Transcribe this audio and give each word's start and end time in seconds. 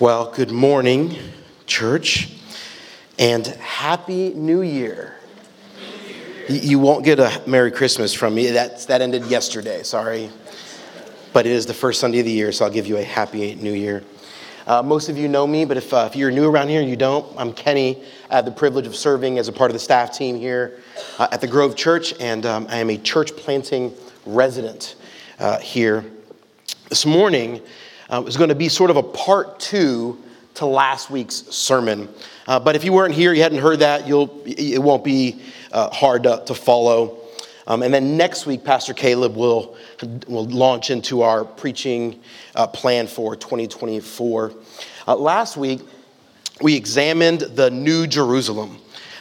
Well, 0.00 0.32
good 0.32 0.50
morning, 0.50 1.14
church, 1.66 2.30
and 3.18 3.46
happy 3.46 4.32
new 4.32 4.62
year. 4.62 5.14
You 6.48 6.78
won't 6.78 7.04
get 7.04 7.18
a 7.18 7.42
Merry 7.46 7.70
Christmas 7.70 8.14
from 8.14 8.34
me. 8.34 8.46
That's, 8.46 8.86
that 8.86 9.02
ended 9.02 9.26
yesterday, 9.26 9.82
sorry. 9.82 10.30
But 11.34 11.44
it 11.44 11.52
is 11.52 11.66
the 11.66 11.74
first 11.74 12.00
Sunday 12.00 12.20
of 12.20 12.24
the 12.24 12.32
year, 12.32 12.50
so 12.50 12.64
I'll 12.64 12.70
give 12.70 12.86
you 12.86 12.96
a 12.96 13.04
happy 13.04 13.56
new 13.56 13.74
year. 13.74 14.02
Uh, 14.66 14.82
most 14.82 15.10
of 15.10 15.18
you 15.18 15.28
know 15.28 15.46
me, 15.46 15.66
but 15.66 15.76
if, 15.76 15.92
uh, 15.92 16.08
if 16.10 16.16
you're 16.16 16.30
new 16.30 16.48
around 16.48 16.70
here 16.70 16.80
and 16.80 16.88
you 16.88 16.96
don't, 16.96 17.26
I'm 17.36 17.52
Kenny. 17.52 18.02
I 18.30 18.36
have 18.36 18.46
the 18.46 18.52
privilege 18.52 18.86
of 18.86 18.96
serving 18.96 19.36
as 19.36 19.48
a 19.48 19.52
part 19.52 19.70
of 19.70 19.74
the 19.74 19.80
staff 19.80 20.16
team 20.16 20.34
here 20.34 20.80
uh, 21.18 21.28
at 21.30 21.42
the 21.42 21.46
Grove 21.46 21.76
Church, 21.76 22.14
and 22.18 22.46
um, 22.46 22.66
I 22.70 22.78
am 22.78 22.88
a 22.88 22.96
church 22.96 23.36
planting 23.36 23.92
resident 24.24 24.94
uh, 25.38 25.58
here. 25.58 26.06
This 26.88 27.04
morning, 27.04 27.60
uh, 28.10 28.22
is 28.26 28.36
going 28.36 28.48
to 28.48 28.54
be 28.54 28.68
sort 28.68 28.90
of 28.90 28.96
a 28.96 29.02
part 29.02 29.58
two 29.60 30.18
to 30.54 30.66
last 30.66 31.10
week's 31.10 31.36
sermon. 31.54 32.08
Uh, 32.46 32.58
but 32.58 32.76
if 32.76 32.84
you 32.84 32.92
weren't 32.92 33.14
here, 33.14 33.32
you 33.32 33.42
hadn't 33.42 33.58
heard 33.58 33.78
that, 33.78 34.06
you'll, 34.06 34.42
it 34.44 34.82
won't 34.82 35.04
be 35.04 35.40
uh, 35.72 35.88
hard 35.90 36.24
to, 36.24 36.42
to 36.46 36.54
follow. 36.54 37.18
Um, 37.66 37.82
and 37.82 37.94
then 37.94 38.16
next 38.16 38.46
week, 38.46 38.64
Pastor 38.64 38.92
Caleb 38.92 39.36
will, 39.36 39.76
will 40.26 40.46
launch 40.46 40.90
into 40.90 41.22
our 41.22 41.44
preaching 41.44 42.20
uh, 42.56 42.66
plan 42.66 43.06
for 43.06 43.36
2024. 43.36 44.52
Uh, 45.06 45.16
last 45.16 45.56
week, 45.56 45.80
we 46.60 46.74
examined 46.74 47.40
the 47.40 47.70
New 47.70 48.06
Jerusalem, 48.06 48.78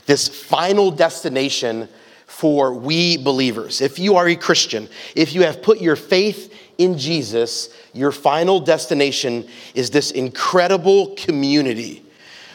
this 0.08 0.28
final 0.28 0.90
destination 0.90 1.88
for 2.26 2.74
we 2.74 3.18
believers. 3.18 3.82
If 3.82 4.00
you 4.00 4.16
are 4.16 4.28
a 4.28 4.36
Christian, 4.36 4.90
if 5.16 5.34
you 5.34 5.44
have 5.44 5.62
put 5.62 5.80
your 5.80 5.96
faith 5.96 6.54
in 6.80 6.98
Jesus, 6.98 7.70
your 7.94 8.12
final 8.12 8.60
destination 8.60 9.48
is 9.76 9.92
this 9.92 10.12
incredible 10.12 11.14
community 11.16 12.04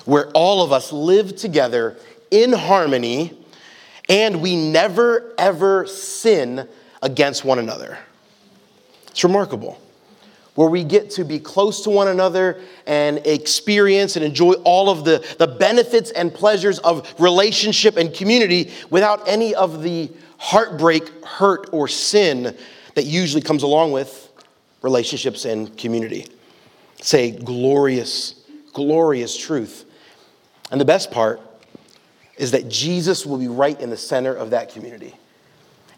where 0.06 0.30
all 0.30 0.62
of 0.62 0.72
us 0.72 0.92
live 0.92 1.36
together 1.36 1.96
in 2.30 2.52
harmony 2.52 3.38
and 4.08 4.40
we 4.42 4.56
never 4.56 5.34
ever 5.38 5.86
sin 5.86 6.66
against 7.02 7.44
one 7.44 7.58
another. 7.58 7.98
It's 9.08 9.22
remarkable. 9.22 9.78
Where 10.54 10.68
we 10.68 10.84
get 10.84 11.10
to 11.12 11.24
be 11.24 11.38
close 11.38 11.82
to 11.82 11.90
one 11.90 12.08
another 12.08 12.60
and 12.86 13.18
experience 13.26 14.16
and 14.16 14.24
enjoy 14.24 14.52
all 14.64 14.88
of 14.88 15.04
the, 15.04 15.24
the 15.38 15.48
benefits 15.48 16.10
and 16.12 16.32
pleasures 16.32 16.78
of 16.78 17.12
relationship 17.20 17.96
and 17.96 18.14
community 18.14 18.70
without 18.88 19.28
any 19.28 19.54
of 19.54 19.82
the 19.82 20.10
heartbreak, 20.38 21.24
hurt, 21.24 21.68
or 21.72 21.88
sin 21.88 22.56
that 22.94 23.04
usually 23.04 23.42
comes 23.42 23.62
along 23.62 23.92
with 23.92 24.28
relationships 24.82 25.44
and 25.44 25.76
community. 25.76 26.26
A 27.12 27.32
glorious, 27.32 28.34
glorious 28.72 29.36
truth. 29.36 29.84
And 30.70 30.80
the 30.80 30.84
best 30.84 31.10
part 31.10 31.40
is 32.36 32.52
that 32.52 32.68
Jesus 32.68 33.26
will 33.26 33.38
be 33.38 33.48
right 33.48 33.78
in 33.78 33.90
the 33.90 33.96
center 33.96 34.34
of 34.34 34.50
that 34.50 34.72
community. 34.72 35.14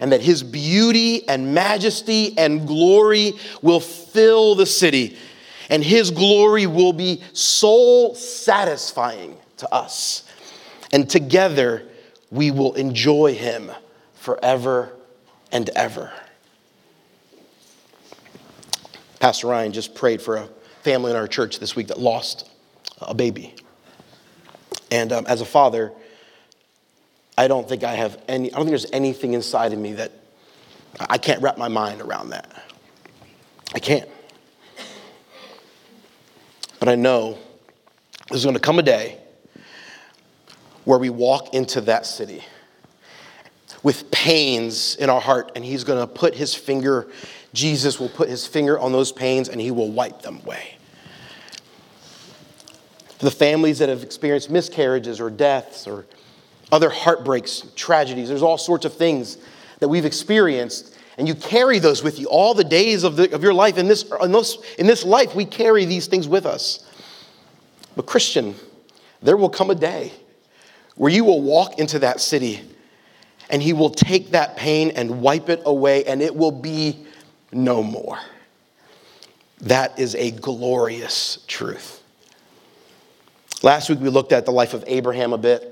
And 0.00 0.12
that 0.12 0.20
his 0.20 0.42
beauty 0.42 1.26
and 1.28 1.54
majesty 1.54 2.36
and 2.36 2.66
glory 2.66 3.32
will 3.62 3.80
fill 3.80 4.54
the 4.54 4.66
city. 4.66 5.16
And 5.70 5.82
his 5.82 6.10
glory 6.10 6.66
will 6.66 6.92
be 6.92 7.22
soul 7.32 8.14
satisfying 8.14 9.36
to 9.58 9.72
us. 9.72 10.24
And 10.92 11.08
together 11.08 11.84
we 12.30 12.50
will 12.50 12.74
enjoy 12.74 13.34
him 13.34 13.70
forever 14.14 14.92
and 15.52 15.68
ever. 15.70 16.12
Pastor 19.20 19.46
Ryan 19.46 19.72
just 19.72 19.94
prayed 19.94 20.20
for 20.20 20.36
a 20.36 20.48
family 20.82 21.10
in 21.10 21.16
our 21.16 21.26
church 21.26 21.58
this 21.58 21.74
week 21.74 21.88
that 21.88 21.98
lost 21.98 22.50
a 23.00 23.14
baby. 23.14 23.54
And 24.90 25.12
um, 25.12 25.26
as 25.26 25.40
a 25.40 25.44
father, 25.44 25.92
I 27.36 27.48
don't 27.48 27.68
think 27.68 27.84
I 27.84 27.94
have 27.94 28.22
any, 28.28 28.52
I 28.52 28.56
don't 28.56 28.66
think 28.66 28.70
there's 28.70 28.90
anything 28.92 29.34
inside 29.34 29.72
of 29.72 29.78
me 29.78 29.94
that 29.94 30.12
I 31.00 31.18
can't 31.18 31.42
wrap 31.42 31.58
my 31.58 31.68
mind 31.68 32.00
around 32.00 32.30
that. 32.30 32.62
I 33.74 33.78
can't. 33.78 34.08
But 36.78 36.88
I 36.88 36.94
know 36.94 37.38
there's 38.30 38.44
going 38.44 38.54
to 38.54 38.60
come 38.60 38.78
a 38.78 38.82
day 38.82 39.18
where 40.84 40.98
we 40.98 41.10
walk 41.10 41.52
into 41.52 41.80
that 41.82 42.06
city 42.06 42.42
with 43.82 44.10
pains 44.10 44.96
in 44.96 45.10
our 45.10 45.20
heart, 45.20 45.52
and 45.56 45.64
He's 45.64 45.84
going 45.84 46.00
to 46.00 46.06
put 46.06 46.34
His 46.34 46.54
finger 46.54 47.08
Jesus 47.56 47.98
will 47.98 48.10
put 48.10 48.28
his 48.28 48.46
finger 48.46 48.78
on 48.78 48.92
those 48.92 49.10
pains 49.10 49.48
and 49.48 49.58
he 49.58 49.70
will 49.70 49.90
wipe 49.90 50.20
them 50.20 50.40
away. 50.44 50.76
For 53.18 53.24
the 53.24 53.30
families 53.30 53.78
that 53.78 53.88
have 53.88 54.02
experienced 54.02 54.50
miscarriages 54.50 55.20
or 55.20 55.30
deaths 55.30 55.86
or 55.86 56.04
other 56.70 56.90
heartbreaks, 56.90 57.64
tragedies, 57.74 58.28
there's 58.28 58.42
all 58.42 58.58
sorts 58.58 58.84
of 58.84 58.92
things 58.92 59.38
that 59.78 59.88
we've 59.88 60.04
experienced, 60.04 60.98
and 61.16 61.26
you 61.26 61.34
carry 61.34 61.78
those 61.78 62.02
with 62.02 62.18
you 62.18 62.26
all 62.26 62.52
the 62.52 62.64
days 62.64 63.04
of, 63.04 63.16
the, 63.16 63.34
of 63.34 63.42
your 63.42 63.54
life. 63.54 63.78
In 63.78 63.88
this, 63.88 64.02
in, 64.22 64.34
in 64.78 64.86
this 64.86 65.04
life, 65.04 65.34
we 65.34 65.46
carry 65.46 65.86
these 65.86 66.08
things 66.08 66.28
with 66.28 66.44
us. 66.44 66.86
But, 67.94 68.04
Christian, 68.04 68.54
there 69.22 69.36
will 69.38 69.48
come 69.48 69.70
a 69.70 69.74
day 69.74 70.12
where 70.96 71.10
you 71.10 71.24
will 71.24 71.40
walk 71.40 71.78
into 71.78 71.98
that 72.00 72.20
city 72.20 72.60
and 73.48 73.62
he 73.62 73.72
will 73.72 73.90
take 73.90 74.32
that 74.32 74.56
pain 74.56 74.92
and 74.96 75.22
wipe 75.22 75.48
it 75.48 75.62
away, 75.64 76.04
and 76.04 76.20
it 76.20 76.34
will 76.34 76.50
be 76.50 77.05
no 77.56 77.82
more. 77.82 78.18
That 79.62 79.98
is 79.98 80.14
a 80.14 80.30
glorious 80.30 81.38
truth. 81.46 82.02
Last 83.62 83.88
week 83.88 84.00
we 84.00 84.10
looked 84.10 84.32
at 84.32 84.44
the 84.44 84.52
life 84.52 84.74
of 84.74 84.84
Abraham 84.86 85.32
a 85.32 85.38
bit. 85.38 85.62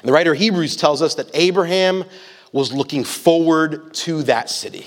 And 0.00 0.08
the 0.08 0.12
writer 0.12 0.32
of 0.32 0.38
Hebrews 0.38 0.76
tells 0.76 1.00
us 1.00 1.14
that 1.14 1.30
Abraham 1.32 2.04
was 2.50 2.72
looking 2.72 3.04
forward 3.04 3.94
to 3.94 4.24
that 4.24 4.50
city. 4.50 4.86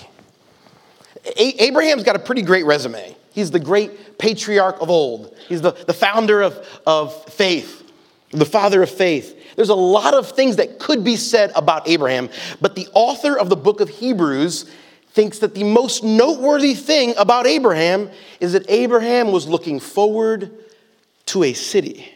A- 1.26 1.64
Abraham's 1.64 2.04
got 2.04 2.16
a 2.16 2.20
pretty 2.20 2.42
great 2.42 2.66
resume. 2.66 3.16
He's 3.34 3.50
the 3.50 3.60
great 3.60 4.18
patriarch 4.18 4.82
of 4.82 4.90
old, 4.90 5.36
he's 5.48 5.62
the, 5.62 5.72
the 5.72 5.94
founder 5.94 6.42
of, 6.42 6.82
of 6.86 7.26
faith, 7.34 7.84
the 8.32 8.46
father 8.46 8.84
of 8.84 8.90
faith. 8.90 9.56
There's 9.56 9.70
a 9.70 9.76
lot 9.76 10.14
of 10.14 10.32
things 10.32 10.58
that 10.58 10.80
could 10.80 11.04
be 11.04 11.16
said 11.16 11.52
about 11.56 11.88
Abraham, 11.88 12.30
but 12.60 12.76
the 12.76 12.88
author 12.94 13.38
of 13.38 13.50
the 13.50 13.56
book 13.56 13.80
of 13.80 13.88
Hebrews 13.88 14.70
thinks 15.16 15.40
that 15.40 15.56
the 15.56 15.64
most 15.64 16.04
noteworthy 16.04 16.74
thing 16.74 17.14
about 17.18 17.48
Abraham 17.48 18.10
is 18.42 18.52
that 18.52 18.70
Abraham 18.70 19.32
was 19.32 19.48
looking 19.48 19.80
forward 19.80 20.52
to 21.28 21.44
a 21.44 21.54
city. 21.54 22.12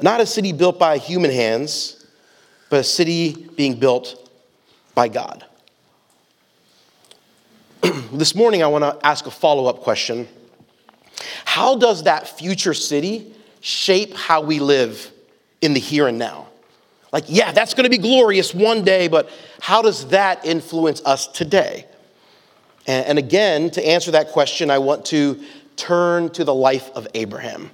Not 0.00 0.22
a 0.22 0.26
city 0.26 0.52
built 0.52 0.78
by 0.78 0.96
human 0.96 1.30
hands, 1.30 2.06
but 2.70 2.80
a 2.80 2.84
city 2.84 3.34
being 3.56 3.78
built 3.78 4.30
by 4.94 5.08
God. 5.08 5.44
this 8.10 8.34
morning, 8.34 8.62
I 8.62 8.68
want 8.68 8.82
to 8.82 9.06
ask 9.06 9.26
a 9.26 9.30
follow 9.30 9.66
up 9.66 9.80
question 9.80 10.26
How 11.44 11.76
does 11.76 12.04
that 12.04 12.26
future 12.26 12.72
city 12.72 13.34
shape 13.60 14.14
how 14.14 14.40
we 14.40 14.60
live 14.60 15.12
in 15.60 15.74
the 15.74 15.80
here 15.80 16.08
and 16.08 16.18
now? 16.18 16.48
Like, 17.12 17.24
yeah, 17.28 17.52
that's 17.52 17.74
going 17.74 17.84
to 17.84 17.90
be 17.90 17.98
glorious 17.98 18.54
one 18.54 18.82
day, 18.84 19.08
but 19.08 19.30
how 19.60 19.82
does 19.82 20.08
that 20.08 20.44
influence 20.44 21.02
us 21.04 21.26
today? 21.26 21.86
And, 22.86 23.18
again, 23.18 23.70
to 23.70 23.84
answer 23.84 24.12
that 24.12 24.28
question, 24.28 24.70
I 24.70 24.78
want 24.78 25.06
to 25.06 25.42
turn 25.74 26.30
to 26.30 26.44
the 26.44 26.54
life 26.54 26.88
of 26.90 27.08
Abraham. 27.14 27.70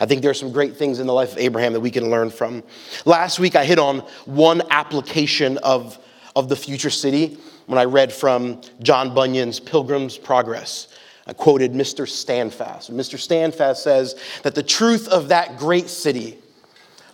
I 0.00 0.06
think 0.06 0.22
there 0.22 0.30
are 0.30 0.34
some 0.34 0.52
great 0.52 0.76
things 0.76 0.98
in 0.98 1.06
the 1.06 1.12
life 1.12 1.32
of 1.32 1.38
Abraham 1.38 1.72
that 1.72 1.80
we 1.80 1.90
can 1.90 2.10
learn 2.10 2.30
from. 2.30 2.62
Last 3.04 3.38
week, 3.38 3.54
I 3.54 3.64
hit 3.64 3.78
on 3.78 4.00
one 4.24 4.62
application 4.70 5.58
of, 5.58 5.98
of 6.34 6.48
the 6.48 6.56
future 6.56 6.90
city 6.90 7.38
when 7.66 7.78
I 7.78 7.84
read 7.84 8.12
from 8.12 8.60
John 8.82 9.14
Bunyan's 9.14 9.60
Pilgrim's 9.60 10.18
Progress. 10.18 10.88
I 11.26 11.32
quoted 11.32 11.72
Mr. 11.72 12.08
Standfast. 12.08 12.90
Mr. 12.92 13.18
Standfast 13.18 13.82
says 13.82 14.20
that 14.42 14.54
the 14.54 14.62
truth 14.62 15.08
of 15.08 15.28
that 15.28 15.58
great 15.58 15.88
city 15.88 16.38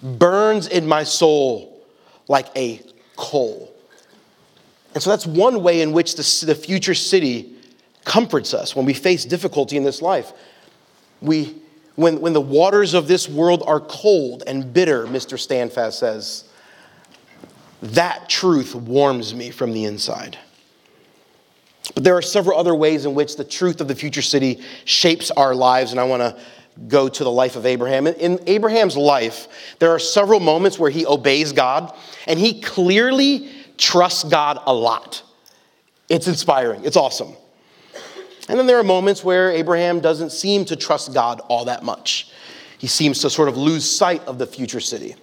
burns 0.02 0.66
in 0.66 0.86
my 0.86 1.04
soul 1.04 1.71
like 2.28 2.48
a 2.56 2.80
coal. 3.16 3.72
And 4.94 5.02
so 5.02 5.10
that's 5.10 5.26
one 5.26 5.62
way 5.62 5.80
in 5.80 5.92
which 5.92 6.16
the, 6.16 6.46
the 6.46 6.54
future 6.54 6.94
city 6.94 7.54
comforts 8.04 8.52
us 8.52 8.76
when 8.76 8.84
we 8.84 8.94
face 8.94 9.24
difficulty 9.24 9.76
in 9.76 9.84
this 9.84 10.02
life. 10.02 10.32
We, 11.20 11.56
when, 11.94 12.20
when 12.20 12.32
the 12.32 12.40
waters 12.40 12.94
of 12.94 13.08
this 13.08 13.28
world 13.28 13.62
are 13.66 13.80
cold 13.80 14.42
and 14.46 14.72
bitter, 14.72 15.06
Mr. 15.06 15.38
Standfast 15.38 15.98
says, 15.98 16.44
that 17.80 18.28
truth 18.28 18.74
warms 18.74 19.34
me 19.34 19.50
from 19.50 19.72
the 19.72 19.84
inside. 19.84 20.38
But 21.94 22.04
there 22.04 22.16
are 22.16 22.22
several 22.22 22.58
other 22.58 22.74
ways 22.74 23.06
in 23.06 23.14
which 23.14 23.36
the 23.36 23.44
truth 23.44 23.80
of 23.80 23.88
the 23.88 23.94
future 23.94 24.22
city 24.22 24.60
shapes 24.84 25.30
our 25.32 25.54
lives, 25.54 25.90
and 25.90 26.00
I 26.00 26.04
want 26.04 26.20
to 26.20 26.40
go 26.88 27.08
to 27.08 27.24
the 27.24 27.30
life 27.30 27.56
of 27.56 27.66
Abraham. 27.66 28.06
In 28.06 28.40
Abraham's 28.46 28.96
life, 28.96 29.48
there 29.78 29.90
are 29.90 29.98
several 29.98 30.40
moments 30.40 30.78
where 30.78 30.90
he 30.90 31.06
obeys 31.06 31.52
God 31.52 31.94
and 32.26 32.38
he 32.38 32.60
clearly 32.60 33.50
trusts 33.76 34.24
God 34.24 34.58
a 34.64 34.72
lot. 34.72 35.22
It's 36.08 36.28
inspiring, 36.28 36.84
it's 36.84 36.96
awesome. 36.96 37.34
And 38.48 38.58
then 38.58 38.66
there 38.66 38.78
are 38.78 38.84
moments 38.84 39.22
where 39.22 39.50
Abraham 39.52 40.00
doesn't 40.00 40.30
seem 40.30 40.64
to 40.66 40.76
trust 40.76 41.14
God 41.14 41.40
all 41.48 41.66
that 41.66 41.84
much. 41.84 42.30
He 42.78 42.86
seems 42.86 43.20
to 43.20 43.30
sort 43.30 43.48
of 43.48 43.56
lose 43.56 43.88
sight 43.88 44.24
of 44.24 44.38
the 44.38 44.46
future 44.46 44.80
city. 44.80 45.14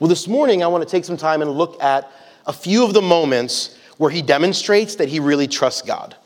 Well, 0.00 0.08
this 0.08 0.26
morning 0.26 0.62
I 0.62 0.66
want 0.66 0.82
to 0.82 0.90
take 0.90 1.04
some 1.04 1.16
time 1.16 1.42
and 1.42 1.50
look 1.50 1.82
at 1.82 2.10
a 2.46 2.52
few 2.52 2.84
of 2.84 2.94
the 2.94 3.02
moments 3.02 3.78
where 3.98 4.10
he 4.10 4.22
demonstrates 4.22 4.96
that 4.96 5.08
he 5.08 5.20
really 5.20 5.46
trusts 5.46 5.82
God, 5.82 6.16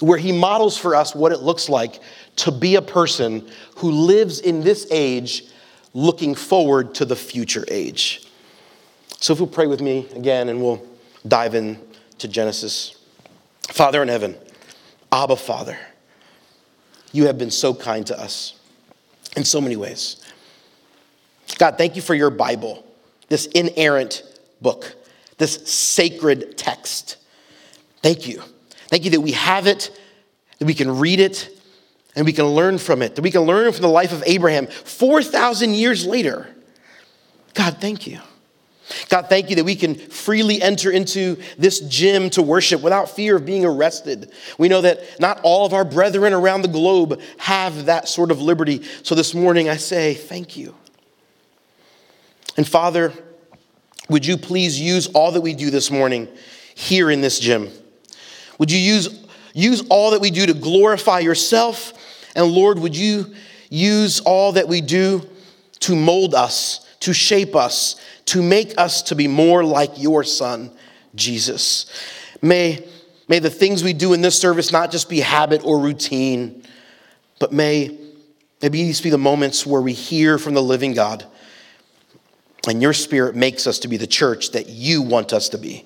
where 0.00 0.18
he 0.18 0.32
models 0.32 0.76
for 0.76 0.96
us 0.96 1.14
what 1.14 1.30
it 1.30 1.40
looks 1.40 1.68
like 1.68 2.00
to 2.36 2.50
be 2.50 2.76
a 2.76 2.82
person 2.82 3.48
who 3.76 3.90
lives 3.90 4.40
in 4.40 4.62
this 4.62 4.86
age 4.90 5.44
looking 5.94 6.34
forward 6.34 6.94
to 6.94 7.04
the 7.04 7.16
future 7.16 7.64
age. 7.68 8.26
So 9.20 9.32
if 9.32 9.38
you'll 9.38 9.48
pray 9.48 9.66
with 9.66 9.80
me 9.80 10.08
again 10.14 10.48
and 10.48 10.62
we'll 10.62 10.84
dive 11.26 11.54
in 11.54 11.78
to 12.18 12.28
Genesis. 12.28 12.96
Father 13.68 14.02
in 14.02 14.08
heaven, 14.08 14.36
Abba 15.12 15.36
Father, 15.36 15.78
you 17.12 17.26
have 17.26 17.38
been 17.38 17.50
so 17.50 17.74
kind 17.74 18.06
to 18.06 18.18
us 18.18 18.54
in 19.36 19.44
so 19.44 19.60
many 19.60 19.76
ways. 19.76 20.24
God, 21.58 21.76
thank 21.76 21.96
you 21.96 22.02
for 22.02 22.14
your 22.14 22.30
Bible, 22.30 22.86
this 23.28 23.46
inerrant 23.46 24.22
book, 24.60 24.94
this 25.38 25.54
sacred 25.68 26.56
text. 26.56 27.16
Thank 28.02 28.26
you. 28.26 28.42
Thank 28.88 29.04
you 29.04 29.10
that 29.12 29.20
we 29.20 29.32
have 29.32 29.66
it, 29.66 29.96
that 30.58 30.64
we 30.64 30.74
can 30.74 30.98
read 30.98 31.20
it, 31.20 31.48
and 32.14 32.26
we 32.26 32.32
can 32.32 32.46
learn 32.46 32.78
from 32.78 33.02
it, 33.02 33.14
that 33.16 33.22
we 33.22 33.30
can 33.30 33.42
learn 33.42 33.72
from 33.72 33.82
the 33.82 33.88
life 33.88 34.12
of 34.12 34.22
Abraham 34.26 34.66
4,000 34.66 35.74
years 35.74 36.06
later. 36.06 36.48
God, 37.54 37.78
thank 37.80 38.06
you. 38.06 38.20
God, 39.08 39.28
thank 39.28 39.48
you 39.48 39.56
that 39.56 39.64
we 39.64 39.76
can 39.76 39.94
freely 39.94 40.60
enter 40.60 40.90
into 40.90 41.36
this 41.56 41.80
gym 41.80 42.30
to 42.30 42.42
worship 42.42 42.82
without 42.82 43.08
fear 43.10 43.36
of 43.36 43.46
being 43.46 43.64
arrested. 43.64 44.30
We 44.58 44.68
know 44.68 44.82
that 44.82 45.20
not 45.20 45.40
all 45.42 45.64
of 45.64 45.72
our 45.72 45.84
brethren 45.84 46.32
around 46.32 46.62
the 46.62 46.68
globe 46.68 47.20
have 47.38 47.86
that 47.86 48.08
sort 48.08 48.30
of 48.30 48.40
liberty. 48.40 48.82
So 49.02 49.14
this 49.14 49.34
morning 49.34 49.68
I 49.68 49.76
say, 49.76 50.14
thank 50.14 50.56
you. 50.56 50.74
And 52.56 52.68
Father, 52.68 53.12
would 54.10 54.26
you 54.26 54.36
please 54.36 54.78
use 54.78 55.06
all 55.08 55.32
that 55.32 55.40
we 55.40 55.54
do 55.54 55.70
this 55.70 55.90
morning 55.90 56.28
here 56.74 57.10
in 57.10 57.20
this 57.20 57.38
gym? 57.38 57.70
Would 58.58 58.70
you 58.70 58.78
use, 58.78 59.26
use 59.54 59.82
all 59.88 60.10
that 60.10 60.20
we 60.20 60.30
do 60.30 60.44
to 60.46 60.54
glorify 60.54 61.20
yourself? 61.20 61.94
And 62.34 62.46
Lord, 62.46 62.78
would 62.78 62.96
you 62.96 63.34
use 63.70 64.20
all 64.20 64.52
that 64.52 64.68
we 64.68 64.80
do 64.80 65.26
to 65.80 65.96
mold 65.96 66.34
us, 66.34 66.86
to 67.00 67.12
shape 67.12 67.56
us, 67.56 68.00
to 68.26 68.42
make 68.42 68.74
us 68.78 69.02
to 69.02 69.14
be 69.14 69.26
more 69.26 69.64
like 69.64 69.90
your 69.96 70.22
son, 70.22 70.70
Jesus. 71.14 71.86
May, 72.40 72.86
may 73.28 73.38
the 73.38 73.50
things 73.50 73.82
we 73.82 73.92
do 73.92 74.12
in 74.12 74.20
this 74.20 74.38
service 74.38 74.72
not 74.72 74.90
just 74.90 75.08
be 75.08 75.20
habit 75.20 75.64
or 75.64 75.80
routine, 75.80 76.62
but 77.38 77.52
may, 77.52 77.98
maybe 78.60 78.84
these 78.84 79.00
be 79.00 79.10
the 79.10 79.18
moments 79.18 79.66
where 79.66 79.82
we 79.82 79.92
hear 79.92 80.38
from 80.38 80.54
the 80.54 80.62
living 80.62 80.92
God 80.92 81.24
and 82.68 82.80
your 82.80 82.92
spirit 82.92 83.34
makes 83.34 83.66
us 83.66 83.80
to 83.80 83.88
be 83.88 83.96
the 83.96 84.06
church 84.06 84.52
that 84.52 84.68
you 84.68 85.02
want 85.02 85.32
us 85.32 85.48
to 85.50 85.58
be. 85.58 85.84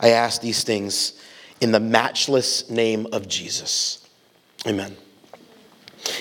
I 0.00 0.10
ask 0.10 0.40
these 0.40 0.64
things 0.64 1.20
in 1.60 1.70
the 1.70 1.80
matchless 1.80 2.68
name 2.68 3.06
of 3.12 3.28
Jesus. 3.28 4.04
Amen. 4.66 4.96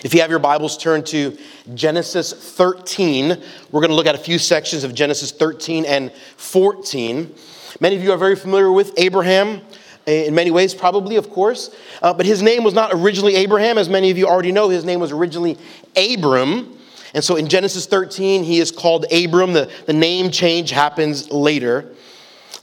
If 0.04 0.14
you 0.14 0.22
have 0.22 0.30
your 0.30 0.40
Bibles, 0.40 0.78
turn 0.78 1.04
to 1.06 1.36
Genesis 1.74 2.34
13. 2.34 3.30
We're 3.72 3.82
going 3.82 3.90
to 3.90 3.96
look 3.96 4.06
at 4.06 4.14
a 4.14 4.20
few 4.20 4.38
sections 4.38 4.84
of 4.84 4.94
Genesis 4.94 5.32
13 5.32 5.86
and 5.86 6.12
14. 6.38 7.34
Many 7.80 7.96
of 7.96 8.04
you 8.04 8.12
are 8.12 8.18
very 8.18 8.36
familiar 8.36 8.72
with 8.72 8.94
Abraham 8.98 9.62
in 10.06 10.36
many 10.36 10.52
ways, 10.52 10.76
probably, 10.76 11.16
of 11.16 11.32
course. 11.32 11.76
Uh, 12.02 12.14
but 12.14 12.28
his 12.28 12.44
name 12.44 12.64
was 12.64 12.76
not 12.76 12.92
originally 12.94 13.36
Abraham, 13.36 13.80
as 13.80 13.90
many 13.90 14.12
of 14.12 14.18
you 14.20 14.28
already 14.28 14.52
know. 14.52 14.70
His 14.70 14.86
name 14.86 15.00
was 15.00 15.12
originally 15.12 15.58
Abram. 15.96 16.78
And 17.16 17.24
so 17.24 17.36
in 17.36 17.48
Genesis 17.48 17.88
13, 17.88 18.44
he 18.44 18.60
is 18.60 18.72
called 18.72 19.06
Abram. 19.12 19.54
The, 19.54 19.72
the 19.88 19.94
name 19.94 20.30
change 20.30 20.70
happens 20.70 21.32
later. 21.32 21.92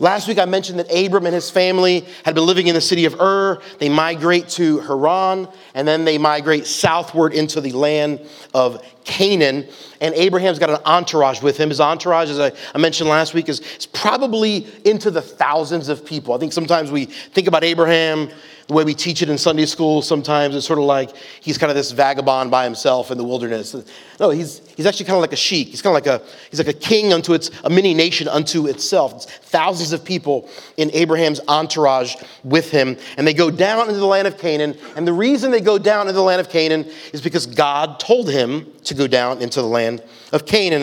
Last 0.00 0.28
week 0.28 0.38
I 0.38 0.44
mentioned 0.44 0.78
that 0.78 0.86
Abram 0.94 1.26
and 1.26 1.34
his 1.34 1.50
family 1.50 2.06
had 2.24 2.36
been 2.36 2.46
living 2.46 2.68
in 2.68 2.74
the 2.74 2.80
city 2.80 3.04
of 3.04 3.20
Ur. 3.20 3.60
They 3.78 3.88
migrate 3.88 4.48
to 4.50 4.78
Haran, 4.78 5.48
and 5.74 5.88
then 5.88 6.04
they 6.04 6.18
migrate 6.18 6.66
southward 6.66 7.32
into 7.32 7.60
the 7.60 7.72
land 7.72 8.20
of 8.54 8.80
Canaan. 9.02 9.66
And 10.00 10.14
Abraham's 10.14 10.60
got 10.60 10.70
an 10.70 10.78
entourage 10.84 11.42
with 11.42 11.56
him. 11.56 11.70
His 11.70 11.80
entourage, 11.80 12.30
as 12.30 12.38
I, 12.38 12.52
I 12.74 12.78
mentioned 12.78 13.10
last 13.10 13.34
week, 13.34 13.48
is, 13.48 13.58
is 13.76 13.86
probably 13.86 14.68
into 14.84 15.10
the 15.10 15.22
thousands 15.22 15.88
of 15.88 16.06
people. 16.06 16.32
I 16.32 16.38
think 16.38 16.52
sometimes 16.52 16.92
we 16.92 17.06
think 17.06 17.48
about 17.48 17.64
Abraham 17.64 18.30
the 18.68 18.74
way 18.74 18.84
we 18.84 18.94
teach 18.94 19.22
it 19.22 19.30
in 19.30 19.38
Sunday 19.38 19.64
school 19.64 20.02
sometimes, 20.02 20.54
it's 20.54 20.66
sort 20.66 20.78
of 20.78 20.84
like 20.84 21.16
he's 21.40 21.56
kind 21.56 21.70
of 21.70 21.76
this 21.76 21.90
vagabond 21.90 22.50
by 22.50 22.64
himself 22.64 23.10
in 23.10 23.16
the 23.16 23.24
wilderness. 23.24 23.74
No, 24.20 24.28
he's, 24.28 24.60
he's 24.76 24.84
actually 24.84 25.06
kind 25.06 25.16
of 25.16 25.22
like 25.22 25.32
a 25.32 25.36
sheik. 25.36 25.68
He's 25.68 25.80
kind 25.80 25.96
of 25.96 26.04
like 26.04 26.20
a, 26.20 26.24
he's 26.50 26.60
like 26.60 26.68
a 26.68 26.78
king 26.78 27.14
unto 27.14 27.32
its, 27.32 27.50
a 27.64 27.70
mini 27.70 27.94
nation 27.94 28.28
unto 28.28 28.66
itself. 28.66 29.14
It's 29.14 29.24
thousands 29.24 29.92
of 29.92 30.04
people 30.04 30.50
in 30.76 30.90
Abraham's 30.92 31.40
entourage 31.48 32.14
with 32.44 32.70
him. 32.70 32.98
And 33.16 33.26
they 33.26 33.32
go 33.32 33.50
down 33.50 33.88
into 33.88 34.00
the 34.00 34.06
land 34.06 34.28
of 34.28 34.36
Canaan. 34.36 34.76
And 34.96 35.06
the 35.06 35.14
reason 35.14 35.50
they 35.50 35.62
go 35.62 35.78
down 35.78 36.02
into 36.02 36.12
the 36.12 36.22
land 36.22 36.40
of 36.42 36.50
Canaan 36.50 36.90
is 37.14 37.22
because 37.22 37.46
God 37.46 37.98
told 37.98 38.28
him 38.28 38.70
to 38.84 38.92
go 38.92 39.06
down 39.06 39.40
into 39.40 39.62
the 39.62 39.68
land 39.68 40.02
of 40.30 40.44
Canaan 40.44 40.82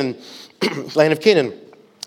and 0.63 0.95
land 0.95 1.13
of 1.13 1.21
Canaan. 1.21 1.53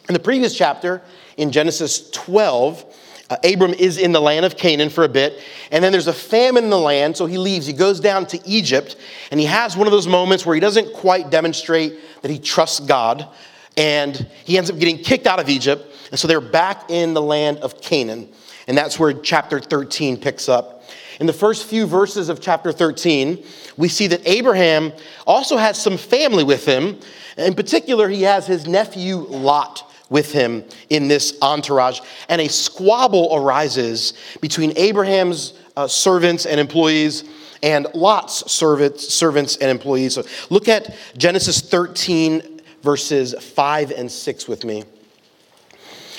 In 0.08 0.12
the 0.12 0.19
previous 0.19 0.56
chapter, 0.56 1.02
in 1.36 1.52
Genesis 1.52 2.10
12, 2.10 2.84
uh, 3.30 3.36
Abram 3.44 3.75
is 3.75 3.98
in 3.98 4.12
the 4.12 4.20
land 4.20 4.46
of 4.46 4.56
Canaan 4.56 4.88
for 4.88 5.04
a 5.04 5.08
bit, 5.08 5.42
and 5.70 5.84
then 5.84 5.92
there's 5.92 6.06
a 6.06 6.12
famine 6.12 6.64
in 6.64 6.70
the 6.70 6.78
land, 6.78 7.16
so 7.16 7.26
he 7.26 7.36
leaves. 7.36 7.66
He 7.66 7.72
goes 7.72 8.00
down 8.00 8.26
to 8.28 8.40
Egypt, 8.48 8.96
and 9.30 9.38
he 9.38 9.46
has 9.46 9.76
one 9.76 9.86
of 9.86 9.92
those 9.92 10.06
moments 10.06 10.46
where 10.46 10.54
he 10.54 10.60
doesn't 10.60 10.94
quite 10.94 11.30
demonstrate 11.30 11.98
that 12.22 12.30
he 12.30 12.38
trusts 12.38 12.80
God, 12.80 13.28
and 13.76 14.26
he 14.44 14.56
ends 14.56 14.70
up 14.70 14.78
getting 14.78 14.98
kicked 14.98 15.26
out 15.26 15.40
of 15.40 15.48
Egypt, 15.48 15.84
and 16.10 16.19
so 16.19 16.26
they're 16.26 16.40
back 16.40 16.90
in 16.90 17.12
the 17.14 17.22
land 17.22 17.58
of 17.58 17.80
Canaan. 17.80 18.28
And 18.66 18.76
that's 18.76 18.98
where 18.98 19.12
chapter 19.14 19.60
13 19.60 20.19
picks 20.19 20.48
up. 20.48 20.82
In 21.20 21.26
the 21.26 21.32
first 21.32 21.66
few 21.66 21.86
verses 21.86 22.28
of 22.28 22.40
chapter 22.40 22.70
13, 22.70 23.42
we 23.76 23.88
see 23.88 24.06
that 24.08 24.20
Abraham 24.26 24.92
also 25.26 25.56
has 25.56 25.81
some 25.81 25.96
family 25.96 26.44
with 26.44 26.64
him. 26.64 26.98
In 27.36 27.54
particular, 27.54 28.08
he 28.08 28.22
has 28.22 28.46
his 28.46 28.66
nephew 28.66 29.16
Lot 29.16 29.90
with 30.10 30.32
him 30.32 30.64
in 30.90 31.08
this 31.08 31.38
entourage. 31.43 32.00
And 32.28 32.40
a 32.40 32.49
squabble 32.49 33.34
arises 33.34 34.14
between 34.40 34.72
Abraham's 34.76 35.55
uh, 35.76 35.87
servants 35.87 36.46
and 36.46 36.58
employees 36.58 37.25
and 37.62 37.87
Lot's 37.94 38.50
servants, 38.50 39.08
servants 39.08 39.56
and 39.56 39.70
employees. 39.70 40.14
So 40.14 40.25
look 40.50 40.69
at 40.69 40.94
Genesis 41.16 41.60
13, 41.60 42.60
verses 42.82 43.34
5 43.34 43.91
and 43.91 44.10
6 44.10 44.48
with 44.48 44.65
me. 44.65 44.84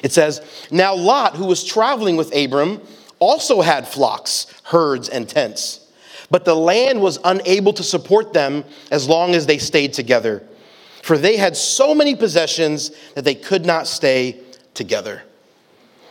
It 0.04 0.12
says, 0.12 0.42
Now 0.72 0.96
Lot, 0.96 1.36
who 1.36 1.46
was 1.46 1.64
traveling 1.64 2.16
with 2.16 2.36
Abram, 2.36 2.82
also 3.20 3.62
had 3.62 3.88
flocks, 3.88 4.48
herds, 4.64 5.10
and 5.10 5.28
tents. 5.28 5.92
But 6.30 6.46
the 6.46 6.56
land 6.56 7.02
was 7.02 7.18
unable 7.24 7.74
to 7.74 7.84
support 7.84 8.34
them 8.34 8.64
as 8.92 9.10
long 9.10 9.34
as 9.34 9.46
they 9.46 9.58
stayed 9.58 9.94
together 9.94 10.44
for 11.02 11.18
they 11.18 11.38
had 11.38 11.56
so 11.56 11.96
many 11.96 12.16
possessions 12.16 12.92
that 13.16 13.24
they 13.24 13.36
could 13.36 13.66
not 13.66 13.88
stay 13.88 14.40
together. 14.74 15.24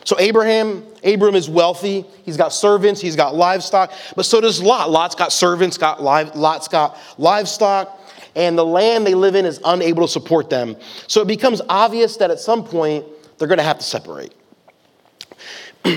So 0.04 0.18
Abraham, 0.18 0.85
Abram 1.04 1.35
is 1.35 1.50
wealthy. 1.50 2.07
He's 2.25 2.38
got 2.38 2.52
servants, 2.52 2.99
he's 3.00 3.16
got 3.16 3.35
livestock, 3.35 3.92
but 4.16 4.25
so 4.25 4.40
does 4.40 4.62
Lot. 4.62 4.90
Lot's 4.90 5.14
got 5.14 5.33
servants, 5.33 5.76
got 5.76 6.02
live, 6.02 6.35
Lot's 6.35 6.66
got 6.66 6.97
livestock, 7.18 8.00
and 8.35 8.57
the 8.57 8.64
land 8.64 9.07
they 9.07 9.14
live 9.14 9.35
in 9.35 9.45
is 9.45 9.61
unable 9.64 10.07
to 10.07 10.09
support 10.11 10.49
them. 10.49 10.76
So 11.09 11.21
it 11.21 11.28
becomes 11.28 11.61
obvious 11.68 12.16
that 12.16 12.30
at 12.30 12.40
some 12.40 12.64
point 12.64 13.04
they're 13.37 13.49
going 13.49 13.59
to 13.59 13.64
have 13.64 13.78
to 13.78 13.85
separate. 13.85 14.33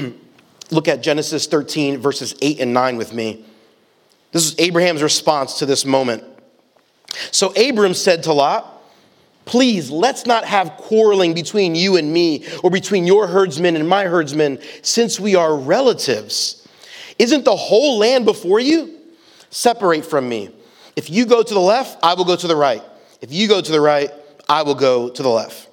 Look 0.72 0.88
at 0.88 1.02
Genesis 1.02 1.48
13, 1.48 1.98
verses 1.98 2.36
8 2.42 2.60
and 2.60 2.74
9 2.74 2.98
with 2.98 3.14
me. 3.14 3.46
This 4.32 4.46
is 4.46 4.60
Abraham's 4.60 5.04
response 5.04 5.60
to 5.60 5.66
this 5.66 5.86
moment. 5.86 6.24
So 7.32 7.54
Abram 7.56 7.94
said 7.94 8.24
to 8.24 8.34
Lot, 8.34 8.71
Please, 9.46 9.90
let's 9.90 10.26
not 10.26 10.46
have 10.46 10.72
quarreling 10.78 11.34
between 11.34 11.76
you 11.76 11.98
and 11.98 12.12
me 12.14 12.46
or 12.64 12.70
between 12.70 13.06
your 13.06 13.28
herdsmen 13.28 13.76
and 13.76 13.88
my 13.88 14.06
herdsmen, 14.06 14.60
since 14.82 15.20
we 15.20 15.36
are 15.36 15.56
relatives. 15.56 16.68
Isn't 17.18 17.46
the 17.46 17.56
whole 17.56 17.98
land 17.98 18.26
before 18.26 18.60
you? 18.60 19.00
Separate 19.50 20.06
from 20.06 20.30
me. 20.30 20.50
If 20.96 21.10
you 21.10 21.26
go 21.26 21.44
to 21.44 21.54
the 21.54 21.60
left, 21.60 22.00
I 22.04 22.14
will 22.14 22.26
go 22.26 22.36
to 22.36 22.48
the 22.48 22.56
right. 22.56 22.84
If 23.22 23.32
you 23.32 23.48
go 23.48 23.62
to 23.62 23.72
the 23.72 23.82
right, 23.82 24.12
I 24.48 24.64
will 24.64 24.76
go 24.76 25.10
to 25.10 25.24
the 25.24 25.30
left. 25.30 25.70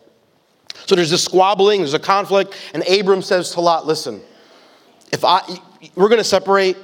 So 0.87 0.95
there's 0.95 1.11
this 1.11 1.25
squabbling, 1.25 1.81
there's 1.81 1.95
a 1.95 1.99
conflict, 1.99 2.55
and 2.73 2.83
Abram 2.89 3.21
says 3.21 3.51
to 3.53 3.61
Lot, 3.61 3.87
listen, 3.87 4.23
if 5.13 5.25
I 5.25 5.43
we're 5.95 6.09
gonna 6.09 6.25
separate, 6.25 6.77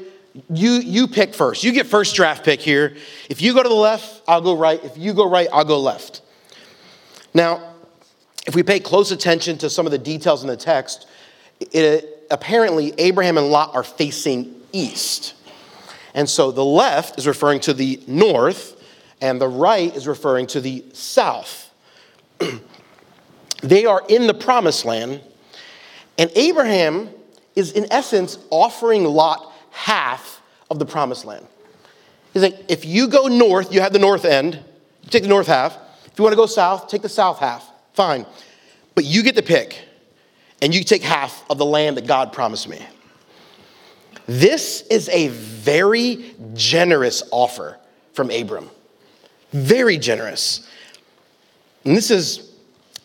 you 0.50 0.72
you 0.72 1.08
pick 1.08 1.34
first. 1.34 1.64
You 1.64 1.72
get 1.72 1.86
first 1.86 2.14
draft 2.14 2.44
pick 2.44 2.60
here. 2.60 2.96
If 3.30 3.40
you 3.40 3.54
go 3.54 3.62
to 3.62 3.68
the 3.68 3.74
left, 3.74 4.22
I'll 4.28 4.40
go 4.40 4.56
right. 4.56 4.82
If 4.84 4.98
you 4.98 5.14
go 5.14 5.28
right, 5.28 5.48
I'll 5.52 5.64
go 5.64 5.80
left. 5.80 6.22
Now, 7.34 7.74
if 8.46 8.54
we 8.54 8.62
pay 8.62 8.78
close 8.78 9.10
attention 9.10 9.58
to 9.58 9.68
some 9.68 9.86
of 9.86 9.92
the 9.92 9.98
details 9.98 10.42
in 10.42 10.48
the 10.48 10.56
text, 10.56 11.06
it, 11.60 12.26
apparently 12.30 12.94
Abraham 12.98 13.38
and 13.38 13.48
Lot 13.50 13.74
are 13.74 13.82
facing 13.82 14.54
east. 14.72 15.34
And 16.14 16.28
so 16.28 16.52
the 16.52 16.64
left 16.64 17.18
is 17.18 17.26
referring 17.26 17.60
to 17.60 17.74
the 17.74 18.00
north, 18.06 18.80
and 19.20 19.40
the 19.40 19.48
right 19.48 19.94
is 19.96 20.06
referring 20.06 20.46
to 20.48 20.60
the 20.60 20.84
south. 20.92 21.72
they 23.62 23.84
are 23.84 24.02
in 24.08 24.26
the 24.26 24.34
promised 24.34 24.84
land, 24.84 25.20
and 26.16 26.30
Abraham 26.36 27.08
is, 27.56 27.72
in 27.72 27.86
essence, 27.90 28.38
offering 28.50 29.04
Lot 29.04 29.52
half 29.70 30.40
of 30.70 30.78
the 30.78 30.86
promised 30.86 31.24
land. 31.24 31.46
He's 32.32 32.42
like, 32.42 32.64
if 32.68 32.84
you 32.84 33.08
go 33.08 33.26
north, 33.26 33.72
you 33.72 33.80
have 33.80 33.92
the 33.92 33.98
north 33.98 34.24
end, 34.24 34.54
you 35.02 35.10
take 35.10 35.22
the 35.22 35.28
north 35.28 35.46
half. 35.46 35.78
If 36.14 36.18
you 36.20 36.22
want 36.22 36.32
to 36.32 36.36
go 36.36 36.46
south, 36.46 36.86
take 36.86 37.02
the 37.02 37.08
south 37.08 37.40
half. 37.40 37.68
Fine. 37.94 38.24
But 38.94 39.04
you 39.04 39.24
get 39.24 39.34
to 39.34 39.42
pick, 39.42 39.80
and 40.62 40.72
you 40.72 40.84
take 40.84 41.02
half 41.02 41.44
of 41.50 41.58
the 41.58 41.64
land 41.64 41.96
that 41.96 42.06
God 42.06 42.32
promised 42.32 42.68
me. 42.68 42.80
This 44.26 44.82
is 44.82 45.08
a 45.08 45.26
very 45.26 46.36
generous 46.54 47.24
offer 47.32 47.80
from 48.12 48.30
Abram. 48.30 48.70
Very 49.50 49.98
generous. 49.98 50.70
And 51.84 51.96
this 51.96 52.12
is 52.12 52.52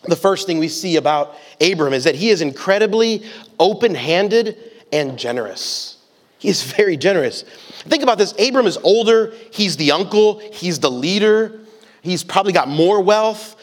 the 0.04 0.14
first 0.14 0.46
thing 0.46 0.58
we 0.58 0.68
see 0.68 0.94
about 0.94 1.34
Abram 1.60 1.92
is 1.92 2.04
that 2.04 2.14
he 2.14 2.30
is 2.30 2.40
incredibly 2.40 3.24
open-handed 3.58 4.56
and 4.92 5.18
generous. 5.18 5.98
He 6.38 6.48
is 6.48 6.62
very 6.62 6.96
generous. 6.96 7.42
Think 7.42 8.04
about 8.04 8.18
this. 8.18 8.34
Abram 8.38 8.68
is 8.68 8.76
older, 8.84 9.34
he's 9.50 9.76
the 9.76 9.90
uncle, 9.90 10.38
he's 10.38 10.78
the 10.78 10.92
leader, 10.92 11.58
he's 12.02 12.24
probably 12.24 12.52
got 12.52 12.68
more 12.68 13.00
wealth. 13.02 13.56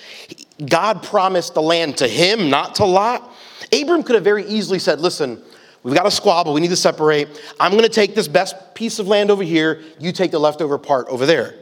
God 0.66 1.04
promised 1.04 1.54
the 1.54 1.62
land 1.62 1.98
to 1.98 2.08
him, 2.08 2.50
not 2.50 2.76
to 2.76 2.86
Lot. 2.86 3.32
Abram 3.72 4.04
could 4.04 4.16
have 4.16 4.24
very 4.24 4.46
easily 4.46 4.80
said, 4.80 5.00
Listen, 5.00 5.42
we've 5.84 5.96
got 5.96 6.06
a 6.06 6.12
squabble, 6.12 6.54
we 6.54 6.62
need 6.62 6.70
to 6.70 6.76
separate. 6.76 7.28
I'm 7.60 7.72
going 7.72 7.84
to 7.84 7.90
take 7.90 8.16
this 8.16 8.28
best 8.28 8.74
piece 8.74 9.00
of 9.00 9.08
land 9.08 9.32
over 9.32 9.44
here, 9.44 9.82
you 10.00 10.12
take 10.12 10.32
the 10.32 10.40
leftover 10.40 10.78
part 10.78 11.08
over 11.08 11.26
there. 11.26 11.56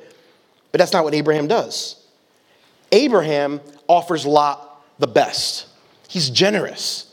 But 0.72 0.79
that's 0.79 0.94
not 0.94 1.03
what 1.03 1.13
Abraham 1.13 1.48
does. 1.48 2.03
Abraham 2.91 3.62
offers 3.88 4.25
Lot 4.25 4.84
the 5.00 5.08
best, 5.08 5.67
he's 6.08 6.29
generous. 6.29 7.12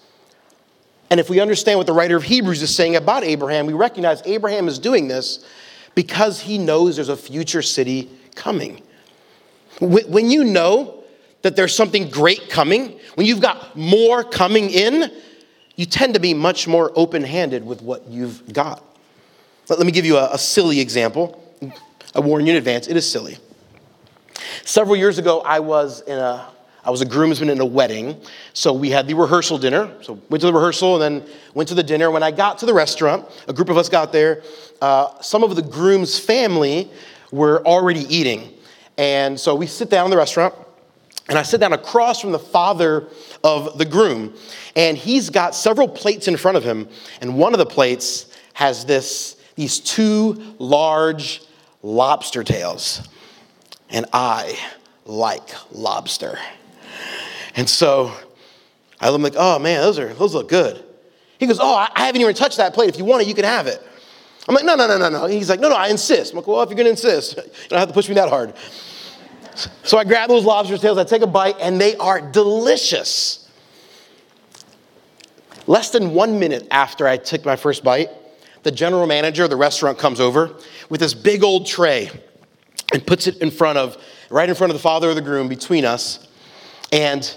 And 1.10 1.20
if 1.20 1.28
we 1.28 1.40
understand 1.40 1.78
what 1.78 1.86
the 1.86 1.92
writer 1.92 2.16
of 2.16 2.22
Hebrews 2.22 2.62
is 2.62 2.74
saying 2.74 2.96
about 2.96 3.22
Abraham, 3.22 3.66
we 3.66 3.74
recognize 3.74 4.22
Abraham 4.24 4.66
is 4.66 4.78
doing 4.78 5.08
this 5.08 5.44
because 5.94 6.40
he 6.40 6.56
knows 6.56 6.96
there's 6.96 7.10
a 7.10 7.16
future 7.18 7.60
city 7.60 8.08
coming. 8.34 8.80
When 9.82 10.30
you 10.30 10.44
know 10.44 11.02
that 11.42 11.56
there's 11.56 11.74
something 11.74 12.08
great 12.08 12.48
coming, 12.48 13.00
when 13.14 13.26
you've 13.26 13.40
got 13.40 13.76
more 13.76 14.22
coming 14.22 14.70
in, 14.70 15.10
you 15.74 15.86
tend 15.86 16.14
to 16.14 16.20
be 16.20 16.34
much 16.34 16.68
more 16.68 16.92
open 16.94 17.24
handed 17.24 17.66
with 17.66 17.82
what 17.82 18.06
you've 18.06 18.52
got. 18.52 18.84
Let 19.68 19.84
me 19.86 19.92
give 19.92 20.04
you 20.04 20.18
a, 20.18 20.34
a 20.34 20.38
silly 20.38 20.80
example. 20.80 21.42
I 22.14 22.20
warn 22.20 22.46
you 22.46 22.52
in 22.52 22.58
advance, 22.58 22.88
it 22.88 22.96
is 22.96 23.10
silly. 23.10 23.38
Several 24.64 24.96
years 24.96 25.18
ago, 25.18 25.40
I 25.40 25.60
was 25.60 26.02
in 26.02 26.18
a 26.18 26.48
I 26.84 26.90
was 26.90 27.00
a 27.00 27.06
groomsman 27.06 27.48
in 27.48 27.60
a 27.60 27.64
wedding, 27.64 28.20
so 28.54 28.72
we 28.72 28.90
had 28.90 29.06
the 29.06 29.14
rehearsal 29.14 29.56
dinner. 29.56 29.94
So 30.02 30.20
went 30.30 30.40
to 30.40 30.48
the 30.48 30.52
rehearsal 30.52 31.00
and 31.00 31.20
then 31.20 31.30
went 31.54 31.68
to 31.68 31.76
the 31.76 31.82
dinner. 31.82 32.10
When 32.10 32.24
I 32.24 32.32
got 32.32 32.58
to 32.58 32.66
the 32.66 32.74
restaurant, 32.74 33.24
a 33.46 33.52
group 33.52 33.68
of 33.68 33.78
us 33.78 33.88
got 33.88 34.12
there. 34.12 34.42
Uh, 34.80 35.20
some 35.20 35.44
of 35.44 35.54
the 35.54 35.62
groom's 35.62 36.18
family 36.18 36.90
were 37.30 37.64
already 37.64 38.00
eating, 38.14 38.51
and 38.98 39.38
so 39.38 39.54
we 39.54 39.66
sit 39.66 39.90
down 39.90 40.06
in 40.06 40.10
the 40.10 40.16
restaurant. 40.16 40.54
And 41.28 41.38
I 41.38 41.44
sit 41.44 41.60
down 41.60 41.72
across 41.72 42.20
from 42.20 42.32
the 42.32 42.38
father 42.38 43.06
of 43.44 43.78
the 43.78 43.84
groom, 43.84 44.34
and 44.74 44.98
he's 44.98 45.30
got 45.30 45.54
several 45.54 45.86
plates 45.86 46.26
in 46.26 46.36
front 46.36 46.56
of 46.56 46.64
him, 46.64 46.88
and 47.20 47.38
one 47.38 47.54
of 47.54 47.58
the 47.58 47.66
plates 47.66 48.26
has 48.54 48.84
this 48.84 49.36
these 49.54 49.78
two 49.78 50.54
large 50.58 51.40
lobster 51.82 52.42
tails, 52.42 53.08
and 53.88 54.04
I 54.12 54.58
like 55.04 55.48
lobster. 55.72 56.38
And 57.54 57.68
so 57.68 58.12
I'm 59.00 59.22
like, 59.22 59.34
oh 59.36 59.60
man, 59.60 59.80
those 59.80 60.00
are 60.00 60.12
those 60.14 60.34
look 60.34 60.48
good. 60.48 60.84
He 61.38 61.46
goes, 61.46 61.58
oh, 61.60 61.74
I 61.74 62.06
haven't 62.06 62.20
even 62.20 62.34
touched 62.34 62.56
that 62.56 62.74
plate. 62.74 62.88
If 62.88 62.98
you 62.98 63.04
want 63.04 63.22
it, 63.22 63.28
you 63.28 63.34
can 63.34 63.44
have 63.44 63.68
it. 63.68 63.80
I'm 64.48 64.54
like, 64.54 64.64
no, 64.64 64.74
no, 64.74 64.86
no, 64.86 64.98
no, 64.98 65.08
no. 65.08 65.26
He's 65.26 65.48
like, 65.48 65.60
no, 65.60 65.68
no, 65.68 65.76
I 65.76 65.88
insist. 65.88 66.32
I'm 66.32 66.38
like, 66.38 66.46
well, 66.46 66.62
if 66.62 66.68
you're 66.68 66.76
gonna 66.76 66.90
insist, 66.90 67.36
you 67.36 67.68
don't 67.68 67.78
have 67.78 67.88
to 67.88 67.94
push 67.94 68.08
me 68.08 68.14
that 68.16 68.28
hard. 68.28 68.54
So 69.82 69.98
I 69.98 70.04
grab 70.04 70.28
those 70.28 70.44
lobster 70.44 70.78
tails, 70.78 70.98
I 70.98 71.04
take 71.04 71.22
a 71.22 71.26
bite, 71.26 71.56
and 71.60 71.80
they 71.80 71.96
are 71.96 72.20
delicious. 72.20 73.48
Less 75.66 75.90
than 75.90 76.14
one 76.14 76.38
minute 76.38 76.66
after 76.70 77.06
I 77.06 77.18
took 77.18 77.44
my 77.44 77.56
first 77.56 77.84
bite, 77.84 78.10
the 78.62 78.72
general 78.72 79.06
manager 79.06 79.44
of 79.44 79.50
the 79.50 79.56
restaurant 79.56 79.98
comes 79.98 80.20
over 80.20 80.56
with 80.88 81.00
this 81.00 81.14
big 81.14 81.44
old 81.44 81.66
tray 81.66 82.10
and 82.92 83.06
puts 83.06 83.26
it 83.26 83.38
in 83.38 83.50
front 83.50 83.78
of, 83.78 83.96
right 84.30 84.48
in 84.48 84.54
front 84.54 84.70
of 84.70 84.76
the 84.76 84.82
father 84.82 85.10
of 85.10 85.16
the 85.16 85.22
groom 85.22 85.48
between 85.48 85.84
us. 85.84 86.26
And 86.92 87.36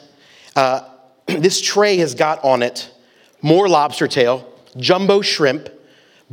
uh, 0.56 0.82
this 1.28 1.62
tray 1.62 1.98
has 1.98 2.16
got 2.16 2.44
on 2.44 2.64
it 2.64 2.92
more 3.42 3.68
lobster 3.70 4.08
tail, 4.08 4.52
jumbo 4.78 5.22
shrimp, 5.22 5.70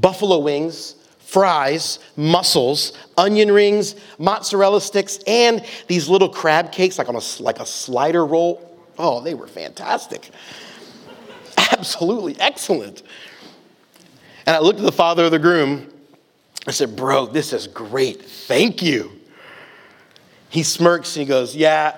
buffalo 0.02 0.38
wings, 0.38 0.96
fries, 1.18 1.98
mussels, 2.14 2.92
onion 3.16 3.50
rings, 3.50 3.94
mozzarella 4.18 4.82
sticks, 4.82 5.18
and 5.26 5.64
these 5.86 6.06
little 6.10 6.28
crab 6.28 6.70
cakes 6.70 6.98
like 6.98 7.08
on 7.08 7.16
a, 7.16 7.22
like 7.40 7.58
a 7.58 7.64
slider 7.64 8.26
roll. 8.26 8.68
Oh, 8.98 9.22
they 9.22 9.32
were 9.32 9.46
fantastic. 9.46 10.28
Absolutely 11.56 12.38
excellent. 12.38 13.02
And 14.44 14.54
I 14.54 14.58
looked 14.58 14.80
at 14.80 14.84
the 14.84 14.92
father 14.92 15.24
of 15.24 15.30
the 15.30 15.38
groom. 15.38 15.90
I 16.66 16.72
said, 16.72 16.94
Bro, 16.94 17.26
this 17.26 17.54
is 17.54 17.66
great. 17.66 18.22
Thank 18.22 18.82
you. 18.82 19.12
He 20.50 20.62
smirks 20.62 21.16
and 21.16 21.22
he 21.22 21.28
goes, 21.28 21.56
Yeah, 21.56 21.96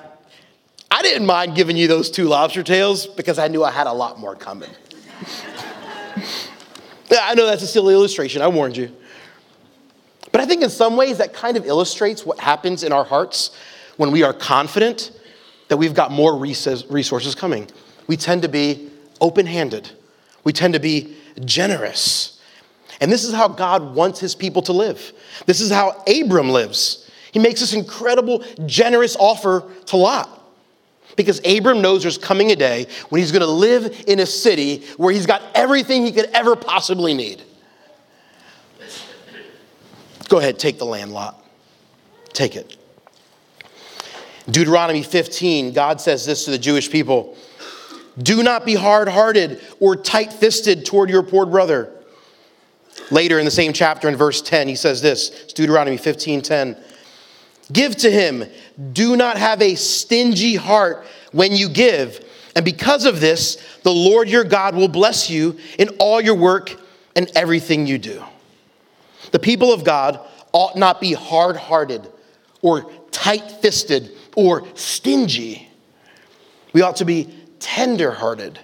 I 0.90 1.02
didn't 1.02 1.26
mind 1.26 1.56
giving 1.56 1.76
you 1.76 1.88
those 1.88 2.08
two 2.08 2.28
lobster 2.28 2.62
tails 2.62 3.06
because 3.06 3.38
I 3.40 3.49
knew 3.49 3.64
I 3.64 3.73
had 3.73 3.88
a 3.88 3.92
lot 3.92 4.20
more 4.20 4.37
coming. 4.37 4.70
I 7.11 7.34
know 7.34 7.46
that's 7.46 7.62
a 7.62 7.66
silly 7.66 7.94
illustration, 7.94 8.42
I 8.42 8.49
warned 8.49 8.76
you. 8.76 8.94
But 10.32 10.40
I 10.40 10.46
think 10.46 10.62
in 10.62 10.70
some 10.70 10.96
ways 10.96 11.18
that 11.18 11.32
kind 11.32 11.56
of 11.56 11.64
illustrates 11.66 12.26
what 12.26 12.40
happens 12.40 12.82
in 12.82 12.92
our 12.92 13.04
hearts 13.04 13.56
when 13.96 14.11
we 14.11 14.23
are 14.23 14.32
confident 14.32 15.12
that 15.68 15.76
we've 15.76 15.94
got 15.94 16.11
more 16.11 16.37
resources 16.37 17.34
coming. 17.34 17.68
We 18.06 18.16
tend 18.16 18.42
to 18.42 18.49
be 18.49 18.90
open 19.20 19.46
handed, 19.46 19.90
we 20.42 20.52
tend 20.52 20.75
to 20.75 20.80
be 20.80 21.16
generous. 21.44 22.40
And 23.00 23.11
this 23.11 23.25
is 23.25 23.32
how 23.32 23.49
God 23.49 23.94
wants 23.94 24.20
his 24.20 24.34
people 24.34 24.62
to 24.62 24.73
live. 24.73 25.12
This 25.46 25.61
is 25.61 25.70
how 25.70 26.02
Abram 26.06 26.49
lives. 26.49 27.11
He 27.32 27.40
makes 27.40 27.61
this 27.61 27.75
incredible, 27.75 28.44
generous 28.66 29.16
offer 29.16 29.68
to 29.87 29.96
Lot. 29.96 30.43
Because 31.16 31.40
Abram 31.47 31.80
knows 31.80 32.02
there's 32.02 32.18
coming 32.18 32.50
a 32.50 32.56
day 32.56 32.87
when 33.09 33.21
he's 33.21 33.33
going 33.33 33.42
to 33.42 33.47
live 33.47 34.04
in 34.06 34.21
a 34.21 34.26
city 34.26 34.85
where 34.97 35.12
he's 35.12 35.26
got 35.26 35.42
everything 35.54 36.04
he 36.04 36.12
could 36.12 36.30
ever 36.35 36.56
possibly 36.56 37.14
need. 37.14 37.42
Go 40.28 40.38
ahead, 40.38 40.59
take 40.59 40.78
the 40.78 40.87
land 40.87 41.12
lot. 41.12 41.44
Take 42.33 42.56
it. 42.56 42.76
Deuteronomy 44.50 45.02
15, 45.02 45.73
God 45.73 46.00
says 46.00 46.26
this 46.26 46.44
to 46.44 46.50
the 46.50 46.59
Jewish 46.59 46.90
people 46.90 47.37
Do 48.18 48.42
not 48.42 48.66
be 48.66 48.75
hard 48.75 49.09
hearted 49.09 49.61
or 49.80 49.97
tight 49.97 50.33
fisted 50.33 50.85
toward 50.85 51.11
your 51.11 51.23
poor 51.23 51.47
brother. 51.47 51.90
Later 53.11 53.38
in 53.38 53.44
the 53.44 53.50
same 53.50 53.73
chapter, 53.73 54.09
in 54.09 54.16
verse 54.16 54.40
10, 54.40 54.68
he 54.68 54.76
says 54.76 55.02
this 55.02 55.30
it's 55.44 55.52
Deuteronomy 55.52 55.97
15 55.97 56.42
10. 56.42 56.76
Give 57.73 57.97
to 57.97 58.11
him. 58.11 58.44
Do 58.92 59.16
not 59.16 59.37
have 59.38 59.62
a 59.62 59.75
stingy 59.75 60.56
heart 60.56 61.06
when 61.33 61.52
you 61.52 61.68
give. 61.68 62.25
And 62.54 62.64
because 62.64 63.04
of 63.04 63.21
this, 63.21 63.56
the 63.83 63.92
Lord 63.92 64.28
your 64.28 64.44
God 64.44 64.75
will 64.75 64.88
bless 64.88 65.30
you 65.30 65.59
in 65.78 65.88
all 65.99 66.21
your 66.21 66.35
work 66.35 66.76
and 67.16 67.30
everything 67.35 67.87
you 67.87 67.99
do. 67.99 68.23
The 69.33 69.38
people 69.38 69.73
of 69.73 69.85
God 69.85 70.21
ought 70.52 70.76
not 70.76 71.00
be 71.00 71.12
hard 71.12 71.56
hearted 71.56 72.06
or 72.62 72.90
tight 73.11 73.50
fisted 73.50 74.12
or 74.37 74.66
stingy. 74.75 75.68
We 76.73 76.83
ought 76.83 76.97
to 76.97 77.04
be 77.04 77.35
tender 77.59 78.11
hearted, 78.11 78.59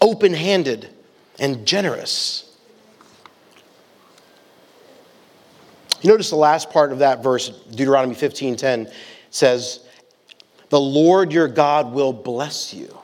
open 0.00 0.32
handed, 0.32 0.88
and 1.38 1.66
generous. 1.66 2.53
You 6.04 6.10
notice 6.10 6.28
the 6.28 6.36
last 6.36 6.68
part 6.68 6.92
of 6.92 6.98
that 6.98 7.22
verse, 7.22 7.48
Deuteronomy 7.70 8.14
15:10, 8.14 8.90
says, 9.30 9.80
"The 10.68 10.78
Lord 10.78 11.32
your 11.32 11.48
God 11.48 11.94
will 11.94 12.12
bless 12.12 12.74
you." 12.74 12.98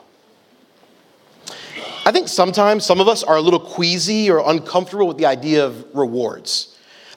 I 2.05 2.11
think 2.11 2.27
sometimes 2.27 2.85
some 2.85 2.99
of 2.99 3.07
us 3.07 3.23
are 3.23 3.37
a 3.37 3.41
little 3.41 3.59
queasy 3.59 4.29
or 4.29 4.47
uncomfortable 4.47 5.07
with 5.07 5.17
the 5.17 5.25
idea 5.25 5.65
of 5.65 5.83
rewards. 5.95 6.67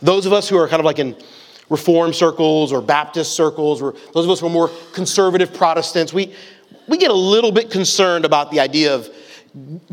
Those 0.00 0.24
of 0.24 0.32
us 0.32 0.48
who 0.48 0.56
are 0.56 0.66
kind 0.68 0.80
of 0.80 0.86
like 0.86 0.98
in 0.98 1.16
reform 1.68 2.14
circles 2.14 2.72
or 2.72 2.80
Baptist 2.80 3.34
circles, 3.34 3.82
or 3.82 3.94
those 4.14 4.24
of 4.24 4.30
us 4.30 4.40
who 4.40 4.46
are 4.46 4.50
more 4.50 4.70
conservative 4.94 5.52
Protestants, 5.52 6.14
we, 6.14 6.32
we 6.88 6.96
get 6.96 7.10
a 7.10 7.14
little 7.14 7.52
bit 7.52 7.68
concerned 7.70 8.24
about 8.24 8.50
the 8.50 8.60
idea 8.60 8.94
of 8.94 9.10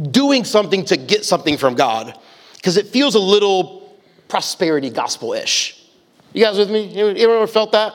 doing 0.10 0.46
something 0.46 0.86
to 0.86 0.96
get 0.96 1.26
something 1.26 1.58
from 1.58 1.76
God 1.76 2.18
because 2.56 2.78
it 2.78 2.88
feels 2.88 3.16
a 3.16 3.20
little 3.20 3.98
prosperity 4.30 4.90
gospel 4.90 5.34
ish. 5.34 5.80
You 6.34 6.44
guys 6.44 6.58
with 6.58 6.72
me? 6.72 6.86
You 6.86 7.08
ever 7.10 7.48
felt 7.48 7.72
that? 7.74 7.94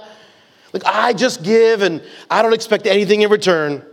Like, 0.72 0.84
I 0.84 1.12
just 1.12 1.42
give 1.42 1.82
and 1.82 2.02
I 2.30 2.42
don't 2.42 2.52
expect 2.52 2.86
anything 2.86 3.22
in 3.22 3.30
return. 3.30 3.84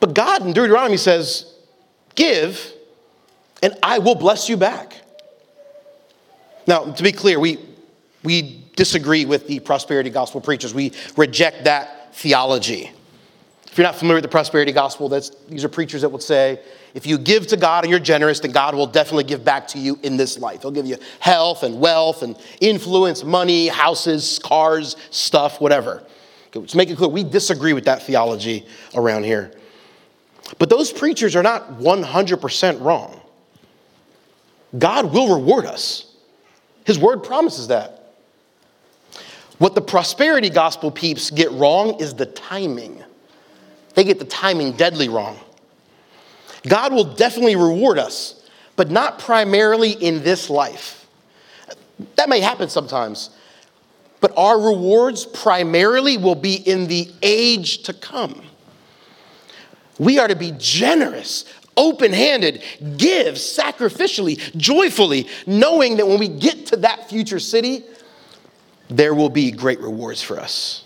But 0.00 0.14
God 0.14 0.42
in 0.42 0.52
Deuteronomy 0.52 0.96
says, 0.96 1.52
Give 2.14 2.72
and 3.62 3.76
I 3.82 3.98
will 3.98 4.14
bless 4.14 4.48
you 4.48 4.56
back. 4.56 4.96
Now, 6.66 6.84
to 6.84 7.02
be 7.02 7.12
clear, 7.12 7.38
we, 7.38 7.58
we 8.22 8.64
disagree 8.74 9.24
with 9.24 9.46
the 9.46 9.60
prosperity 9.60 10.10
gospel 10.10 10.40
preachers. 10.40 10.74
We 10.74 10.92
reject 11.16 11.64
that 11.64 12.14
theology. 12.14 12.92
If 13.76 13.80
you're 13.80 13.88
not 13.88 13.96
familiar 13.96 14.16
with 14.16 14.22
the 14.22 14.30
prosperity 14.30 14.72
gospel, 14.72 15.10
that's, 15.10 15.28
these 15.50 15.62
are 15.62 15.68
preachers 15.68 16.00
that 16.00 16.08
would 16.08 16.22
say, 16.22 16.60
if 16.94 17.06
you 17.06 17.18
give 17.18 17.46
to 17.48 17.58
God 17.58 17.84
and 17.84 17.90
you're 17.90 18.00
generous, 18.00 18.40
then 18.40 18.50
God 18.50 18.74
will 18.74 18.86
definitely 18.86 19.24
give 19.24 19.44
back 19.44 19.68
to 19.68 19.78
you 19.78 19.98
in 20.02 20.16
this 20.16 20.38
life. 20.38 20.62
He'll 20.62 20.70
give 20.70 20.86
you 20.86 20.96
health 21.20 21.62
and 21.62 21.78
wealth 21.78 22.22
and 22.22 22.38
influence, 22.62 23.22
money, 23.22 23.68
houses, 23.68 24.38
cars, 24.38 24.96
stuff, 25.10 25.60
whatever. 25.60 26.02
Okay, 26.46 26.60
let's 26.60 26.74
make 26.74 26.88
it 26.88 26.96
clear, 26.96 27.10
we 27.10 27.22
disagree 27.22 27.74
with 27.74 27.84
that 27.84 28.02
theology 28.02 28.64
around 28.94 29.24
here. 29.24 29.52
But 30.58 30.70
those 30.70 30.90
preachers 30.90 31.36
are 31.36 31.42
not 31.42 31.78
100% 31.78 32.80
wrong. 32.80 33.20
God 34.78 35.12
will 35.12 35.36
reward 35.36 35.66
us. 35.66 36.14
His 36.86 36.98
word 36.98 37.22
promises 37.22 37.68
that. 37.68 38.14
What 39.58 39.74
the 39.74 39.82
prosperity 39.82 40.48
gospel 40.48 40.90
peeps 40.90 41.30
get 41.30 41.52
wrong 41.52 42.00
is 42.00 42.14
the 42.14 42.24
timing. 42.24 43.02
They 43.96 44.04
get 44.04 44.18
the 44.18 44.26
timing 44.26 44.72
deadly 44.72 45.08
wrong. 45.08 45.40
God 46.68 46.92
will 46.92 47.14
definitely 47.14 47.56
reward 47.56 47.98
us, 47.98 48.46
but 48.76 48.90
not 48.90 49.18
primarily 49.18 49.92
in 49.92 50.22
this 50.22 50.50
life. 50.50 51.06
That 52.16 52.28
may 52.28 52.40
happen 52.40 52.68
sometimes, 52.68 53.30
but 54.20 54.36
our 54.36 54.60
rewards 54.60 55.24
primarily 55.24 56.18
will 56.18 56.34
be 56.34 56.54
in 56.56 56.88
the 56.88 57.10
age 57.22 57.84
to 57.84 57.94
come. 57.94 58.42
We 59.98 60.18
are 60.18 60.28
to 60.28 60.36
be 60.36 60.52
generous, 60.58 61.46
open 61.74 62.12
handed, 62.12 62.62
give 62.98 63.36
sacrificially, 63.36 64.54
joyfully, 64.58 65.26
knowing 65.46 65.96
that 65.96 66.06
when 66.06 66.18
we 66.18 66.28
get 66.28 66.66
to 66.66 66.76
that 66.78 67.08
future 67.08 67.40
city, 67.40 67.82
there 68.88 69.14
will 69.14 69.30
be 69.30 69.50
great 69.50 69.80
rewards 69.80 70.20
for 70.20 70.38
us. 70.38 70.85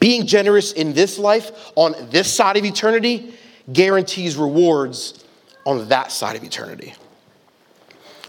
Being 0.00 0.26
generous 0.26 0.72
in 0.72 0.94
this 0.94 1.18
life, 1.18 1.72
on 1.76 1.94
this 2.10 2.32
side 2.32 2.56
of 2.56 2.64
eternity, 2.64 3.34
guarantees 3.72 4.36
rewards 4.36 5.24
on 5.66 5.88
that 5.88 6.10
side 6.10 6.36
of 6.36 6.42
eternity. 6.42 6.94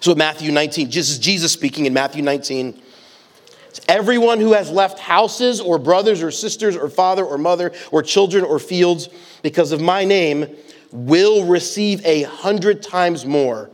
So, 0.02 0.14
Matthew 0.14 0.52
19, 0.52 0.90
this 0.90 1.10
is 1.10 1.18
Jesus 1.18 1.52
speaking 1.52 1.86
in 1.86 1.94
Matthew 1.94 2.22
19. 2.24 2.80
Everyone 3.88 4.40
who 4.40 4.52
has 4.52 4.70
left 4.70 5.00
houses 5.00 5.62
or 5.62 5.80
brothers 5.80 6.22
or 6.22 6.30
sisters 6.30 6.76
or 6.76 6.90
father 6.90 7.24
or 7.24 7.38
mother 7.38 7.72
or 7.92 8.04
children 8.04 8.44
or 8.44 8.60
fields 8.60 9.08
because 9.42 9.72
of 9.72 9.80
my 9.80 10.04
name 10.04 10.48
will 10.92 11.46
receive 11.46 12.06
a 12.06 12.24
hundred 12.24 12.84
times 12.84 13.26
more 13.26 13.70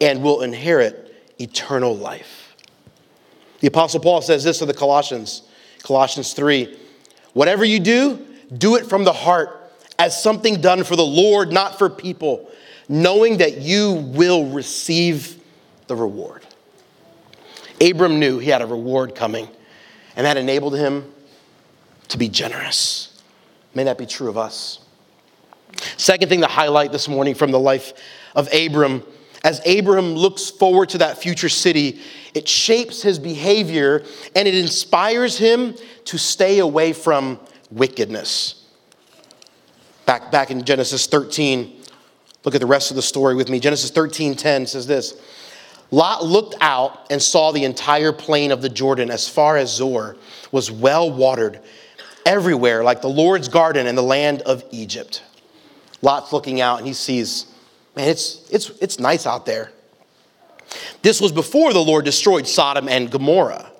and 0.00 0.22
will 0.22 0.40
inherit 0.40 1.14
eternal 1.38 1.94
life. 1.94 2.56
The 3.60 3.66
Apostle 3.66 4.00
Paul 4.00 4.22
says 4.22 4.42
this 4.42 4.58
to 4.60 4.66
the 4.66 4.74
Colossians, 4.74 5.42
Colossians 5.82 6.32
3 6.32 6.78
Whatever 7.32 7.64
you 7.64 7.80
do, 7.80 8.26
do 8.56 8.76
it 8.76 8.86
from 8.86 9.04
the 9.04 9.12
heart 9.12 9.58
as 9.98 10.20
something 10.20 10.60
done 10.60 10.84
for 10.84 10.96
the 10.96 11.04
Lord, 11.04 11.52
not 11.52 11.78
for 11.78 11.88
people, 11.88 12.50
knowing 12.88 13.38
that 13.38 13.58
you 13.58 13.92
will 13.92 14.46
receive 14.46 15.40
the 15.86 15.96
reward. 15.96 16.44
Abram 17.80 18.18
knew 18.18 18.38
he 18.38 18.50
had 18.50 18.62
a 18.62 18.66
reward 18.66 19.14
coming, 19.14 19.48
and 20.16 20.26
that 20.26 20.36
enabled 20.36 20.76
him 20.76 21.12
to 22.08 22.18
be 22.18 22.28
generous. 22.28 23.22
May 23.74 23.84
that 23.84 23.98
be 23.98 24.06
true 24.06 24.28
of 24.28 24.36
us. 24.36 24.80
Second 25.96 26.28
thing 26.28 26.42
to 26.42 26.46
highlight 26.46 26.92
this 26.92 27.08
morning 27.08 27.34
from 27.34 27.50
the 27.50 27.58
life 27.58 27.94
of 28.34 28.52
Abram 28.52 29.02
as 29.44 29.60
Abram 29.66 30.14
looks 30.14 30.50
forward 30.50 30.88
to 30.90 30.98
that 30.98 31.18
future 31.18 31.48
city, 31.48 32.00
it 32.34 32.48
shapes 32.48 33.02
his 33.02 33.18
behavior 33.18 34.04
and 34.36 34.46
it 34.46 34.54
inspires 34.54 35.36
him 35.36 35.74
to 36.06 36.18
stay 36.18 36.60
away 36.60 36.92
from 36.92 37.40
wickedness. 37.70 38.66
Back, 40.06 40.30
back 40.30 40.50
in 40.50 40.64
Genesis 40.64 41.06
13, 41.06 41.80
look 42.44 42.54
at 42.54 42.60
the 42.60 42.66
rest 42.66 42.90
of 42.90 42.96
the 42.96 43.02
story 43.02 43.34
with 43.34 43.48
me. 43.48 43.58
Genesis 43.58 43.90
13 43.90 44.34
10 44.34 44.66
says 44.66 44.86
this 44.86 45.20
Lot 45.90 46.24
looked 46.24 46.54
out 46.60 47.06
and 47.10 47.20
saw 47.20 47.52
the 47.52 47.64
entire 47.64 48.12
plain 48.12 48.50
of 48.50 48.62
the 48.62 48.68
Jordan 48.68 49.10
as 49.10 49.28
far 49.28 49.56
as 49.56 49.74
Zoar 49.74 50.16
was 50.50 50.70
well 50.70 51.10
watered 51.10 51.60
everywhere, 52.24 52.82
like 52.82 53.02
the 53.02 53.08
Lord's 53.08 53.48
garden 53.48 53.86
in 53.86 53.94
the 53.94 54.02
land 54.02 54.42
of 54.42 54.64
Egypt. 54.70 55.22
Lot's 56.00 56.32
looking 56.32 56.60
out 56.60 56.78
and 56.78 56.86
he 56.86 56.94
sees, 56.94 57.51
man, 57.96 58.08
it's, 58.08 58.48
it's, 58.50 58.70
it's 58.80 58.98
nice 58.98 59.26
out 59.26 59.46
there. 59.46 59.72
This 61.02 61.20
was 61.20 61.32
before 61.32 61.72
the 61.72 61.82
Lord 61.82 62.04
destroyed 62.04 62.46
Sodom 62.46 62.88
and 62.88 63.10
Gomorrah. 63.10 63.70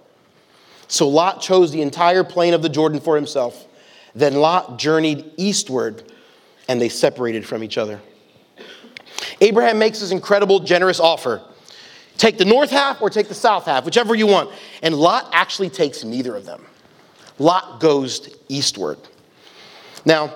So 0.88 1.08
Lot 1.08 1.40
chose 1.40 1.72
the 1.72 1.80
entire 1.80 2.24
plain 2.24 2.52
of 2.52 2.62
the 2.62 2.68
Jordan 2.68 3.00
for 3.00 3.16
himself. 3.16 3.66
Then 4.14 4.34
Lot 4.34 4.78
journeyed 4.78 5.32
eastward 5.36 6.12
and 6.68 6.80
they 6.80 6.88
separated 6.88 7.46
from 7.46 7.64
each 7.64 7.78
other. 7.78 8.00
Abraham 9.40 9.78
makes 9.78 10.00
this 10.00 10.10
incredible, 10.10 10.60
generous 10.60 11.00
offer 11.00 11.42
take 12.18 12.38
the 12.38 12.44
north 12.44 12.70
half 12.70 13.00
or 13.00 13.10
take 13.10 13.28
the 13.28 13.34
south 13.34 13.64
half, 13.64 13.84
whichever 13.84 14.14
you 14.14 14.26
want. 14.26 14.50
And 14.82 14.94
Lot 14.94 15.30
actually 15.32 15.70
takes 15.70 16.04
neither 16.04 16.36
of 16.36 16.44
them. 16.44 16.64
Lot 17.38 17.80
goes 17.80 18.36
eastward. 18.48 18.98
Now, 20.04 20.34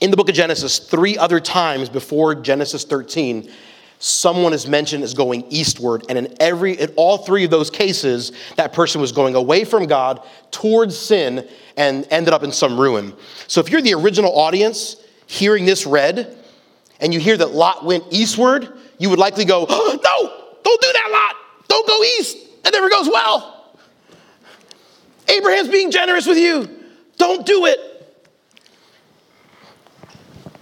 in 0.00 0.10
the 0.10 0.16
book 0.16 0.28
of 0.28 0.34
Genesis, 0.34 0.78
three 0.78 1.18
other 1.18 1.40
times 1.40 1.88
before 1.88 2.34
Genesis 2.34 2.84
13, 2.84 3.50
someone 3.98 4.52
is 4.52 4.66
mentioned 4.66 5.02
as 5.02 5.12
going 5.12 5.44
eastward. 5.50 6.04
And 6.08 6.16
in 6.16 6.34
every 6.40 6.74
in 6.74 6.92
all 6.96 7.18
three 7.18 7.44
of 7.44 7.50
those 7.50 7.68
cases, 7.68 8.32
that 8.56 8.72
person 8.72 9.00
was 9.00 9.10
going 9.10 9.34
away 9.34 9.64
from 9.64 9.86
God 9.86 10.24
towards 10.50 10.96
sin 10.96 11.48
and 11.76 12.06
ended 12.10 12.32
up 12.32 12.44
in 12.44 12.52
some 12.52 12.78
ruin. 12.78 13.12
So 13.48 13.60
if 13.60 13.70
you're 13.70 13.82
the 13.82 13.94
original 13.94 14.38
audience 14.38 14.96
hearing 15.26 15.66
this 15.66 15.84
read, 15.86 16.36
and 17.00 17.14
you 17.14 17.20
hear 17.20 17.36
that 17.36 17.52
Lot 17.52 17.84
went 17.84 18.04
eastward, 18.10 18.72
you 18.98 19.10
would 19.10 19.18
likely 19.18 19.44
go, 19.44 19.66
oh, 19.68 19.98
No, 20.02 20.48
don't 20.62 20.80
do 20.80 20.92
that, 20.92 21.08
Lot. 21.10 21.36
Don't 21.68 21.86
go 21.86 22.02
east. 22.18 22.36
That 22.64 22.72
never 22.72 22.88
goes 22.88 23.08
well. 23.08 23.74
Abraham's 25.28 25.68
being 25.68 25.90
generous 25.90 26.26
with 26.26 26.38
you. 26.38 26.68
Don't 27.18 27.44
do 27.44 27.66
it 27.66 27.78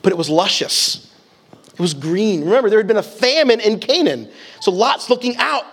but 0.06 0.12
it 0.12 0.16
was 0.16 0.30
luscious. 0.30 1.12
It 1.72 1.80
was 1.80 1.92
green. 1.92 2.44
Remember, 2.44 2.70
there 2.70 2.78
had 2.78 2.86
been 2.86 2.96
a 2.96 3.02
famine 3.02 3.58
in 3.58 3.80
Canaan. 3.80 4.30
So 4.60 4.70
Lot's 4.70 5.10
looking 5.10 5.36
out 5.38 5.64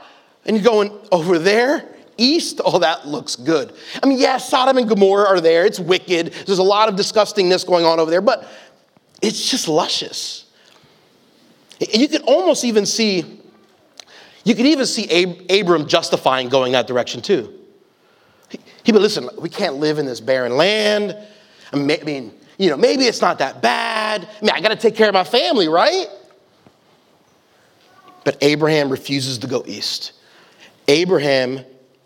and 0.44 0.58
you're 0.58 0.64
going, 0.64 0.92
over 1.12 1.38
there, 1.38 1.88
east, 2.18 2.60
oh, 2.66 2.80
that 2.80 3.08
looks 3.08 3.36
good. 3.36 3.76
I 4.02 4.08
mean, 4.08 4.18
yeah, 4.18 4.38
Sodom 4.38 4.80
and 4.80 4.90
Gomorrah 4.90 5.28
are 5.28 5.40
there. 5.40 5.68
It's 5.68 5.80
wicked. 5.80 6.34
There's 6.48 6.58
a 6.58 6.64
lot 6.64 6.90
of 6.90 6.96
disgustingness 6.96 7.64
going 7.64 7.86
on 7.86 8.00
over 8.00 8.10
there, 8.10 8.22
but 8.22 8.48
it's 9.22 9.52
just 9.52 9.68
luscious. 9.68 10.46
And 11.80 12.02
you 12.02 12.08
could 12.08 12.24
almost 12.24 12.66
even 12.66 12.88
see, 12.88 13.40
you 14.46 14.56
could 14.56 14.66
even 14.66 14.88
see 14.88 15.12
Ab- 15.12 15.46
Abram 15.52 15.88
justifying 15.88 16.50
going 16.50 16.72
that 16.72 16.88
direction 16.88 17.22
too. 17.22 17.54
He, 18.50 18.60
he 18.82 18.92
but 18.92 19.02
listen, 19.04 19.30
we 19.38 19.50
can't 19.50 19.76
live 19.76 20.00
in 20.00 20.08
this 20.08 20.22
barren 20.22 20.58
land. 20.58 21.16
I 21.72 21.76
mean, 21.76 22.34
you 22.64 22.70
know, 22.70 22.78
maybe 22.78 23.04
it's 23.04 23.20
not 23.20 23.40
that 23.40 23.62
bad. 23.62 24.26
I 24.26 24.42
mean, 24.42 24.52
I 24.52 24.62
got 24.62 24.70
to 24.70 24.78
take 24.78 24.96
care 24.96 25.10
of 25.10 25.14
my 25.14 25.26
family, 25.26 25.68
right? 25.68 26.08
But 28.24 28.38
Abraham 28.40 28.90
refuses 28.90 29.40
to 29.40 29.48
go 29.48 29.66
east. 29.68 30.14
Abraham, 30.88 31.66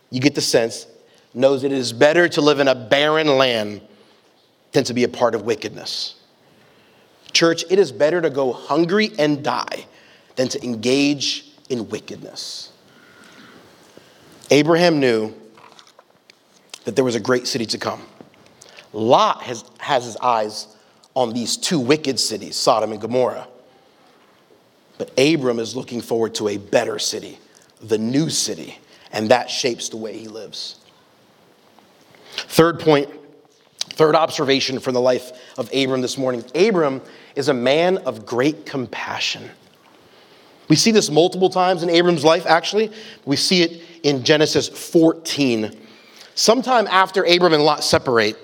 you 0.10 0.20
get 0.20 0.34
the 0.34 0.42
sense, 0.42 0.88
knows 1.36 1.64
it 1.64 1.72
is 1.72 1.94
better 1.94 2.28
to 2.30 2.42
live 2.42 2.60
in 2.60 2.68
a 2.68 2.74
barren 2.74 3.28
land 3.28 3.82
than 4.72 4.84
to 4.86 4.96
be 4.96 5.04
a 5.04 5.08
part 5.08 5.36
of 5.36 5.44
wickedness. 5.44 6.16
Church, 7.34 7.64
it 7.70 7.78
is 7.78 7.92
better 7.92 8.20
to 8.20 8.32
go 8.32 8.52
hungry 8.52 9.12
and 9.20 9.44
die 9.44 9.86
than 10.38 10.48
to 10.48 10.64
engage 10.64 11.52
in 11.70 11.88
wickedness. 11.90 12.72
Abraham 14.50 15.00
knew 15.00 15.36
that 16.86 16.96
there 16.96 17.06
was 17.06 17.14
a 17.16 17.20
great 17.20 17.46
city 17.46 17.68
to 17.68 17.78
come. 17.78 18.02
Lot 18.94 19.44
has, 19.44 19.64
has 19.80 20.06
his 20.06 20.18
eyes 20.18 20.68
on 21.14 21.34
these 21.34 21.58
two 21.58 21.80
wicked 21.80 22.20
cities, 22.20 22.56
Sodom 22.56 22.92
and 22.92 23.02
Gomorrah. 23.02 23.48
But 24.98 25.12
Abram 25.18 25.60
is 25.60 25.76
looking 25.76 26.02
forward 26.02 26.36
to 26.36 26.48
a 26.50 26.58
better 26.58 27.00
city, 27.00 27.38
the 27.82 27.98
new 27.98 28.30
city, 28.30 28.80
and 29.12 29.30
that 29.30 29.50
shapes 29.50 29.90
the 29.90 29.98
way 29.98 30.18
he 30.18 30.28
lives. 30.28 30.80
Third 32.36 32.80
point, 32.80 33.10
third 33.80 34.16
observation 34.16 34.80
from 34.80 34.94
the 34.94 35.02
life 35.02 35.32
of 35.58 35.72
Abram 35.74 36.02
this 36.02 36.18
morning 36.18 36.44
Abram 36.56 37.02
is 37.36 37.50
a 37.50 37.54
man 37.54 37.98
of 38.00 38.26
great 38.26 38.66
compassion. 38.66 39.50
We 40.70 40.76
see 40.76 40.92
this 40.92 41.10
multiple 41.10 41.50
times 41.50 41.84
in 41.84 41.90
Abram's 41.90 42.24
life, 42.24 42.46
actually. 42.46 42.92
We 43.26 43.38
see 43.38 43.64
it 43.64 43.82
in 44.04 44.24
Genesis 44.24 44.68
14. 44.68 45.76
Sometime 46.36 46.88
after 46.88 47.24
Abram 47.24 47.54
and 47.54 47.64
Lot 47.64 47.84
separate, 47.84 48.38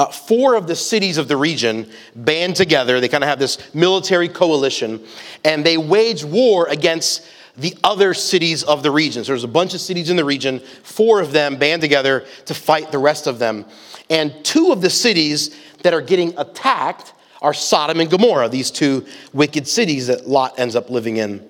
uh, 0.00 0.06
four 0.06 0.54
of 0.54 0.66
the 0.66 0.74
cities 0.74 1.18
of 1.18 1.28
the 1.28 1.36
region 1.36 1.86
band 2.16 2.56
together. 2.56 3.00
They 3.00 3.08
kind 3.08 3.22
of 3.22 3.28
have 3.28 3.38
this 3.38 3.74
military 3.74 4.30
coalition, 4.30 5.04
and 5.44 5.62
they 5.62 5.76
wage 5.76 6.24
war 6.24 6.66
against 6.68 7.26
the 7.58 7.76
other 7.84 8.14
cities 8.14 8.62
of 8.62 8.82
the 8.82 8.90
region. 8.90 9.24
So 9.24 9.32
there's 9.32 9.44
a 9.44 9.48
bunch 9.48 9.74
of 9.74 9.80
cities 9.82 10.08
in 10.08 10.16
the 10.16 10.24
region. 10.24 10.60
Four 10.60 11.20
of 11.20 11.32
them 11.32 11.56
band 11.56 11.82
together 11.82 12.24
to 12.46 12.54
fight 12.54 12.90
the 12.90 12.98
rest 12.98 13.26
of 13.26 13.38
them. 13.38 13.66
And 14.08 14.42
two 14.42 14.72
of 14.72 14.80
the 14.80 14.88
cities 14.88 15.54
that 15.82 15.92
are 15.92 16.00
getting 16.00 16.32
attacked 16.38 17.12
are 17.42 17.52
Sodom 17.52 18.00
and 18.00 18.10
Gomorrah, 18.10 18.48
these 18.48 18.70
two 18.70 19.04
wicked 19.34 19.68
cities 19.68 20.06
that 20.06 20.26
Lot 20.26 20.58
ends 20.58 20.76
up 20.76 20.88
living 20.88 21.18
in. 21.18 21.46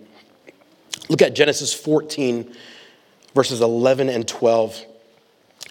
Look 1.09 1.23
at 1.23 1.37
Genesis 1.37 1.73
14, 1.73 2.53
verses 3.33 3.61
11 3.61 4.09
and 4.09 4.27
12. 4.27 4.87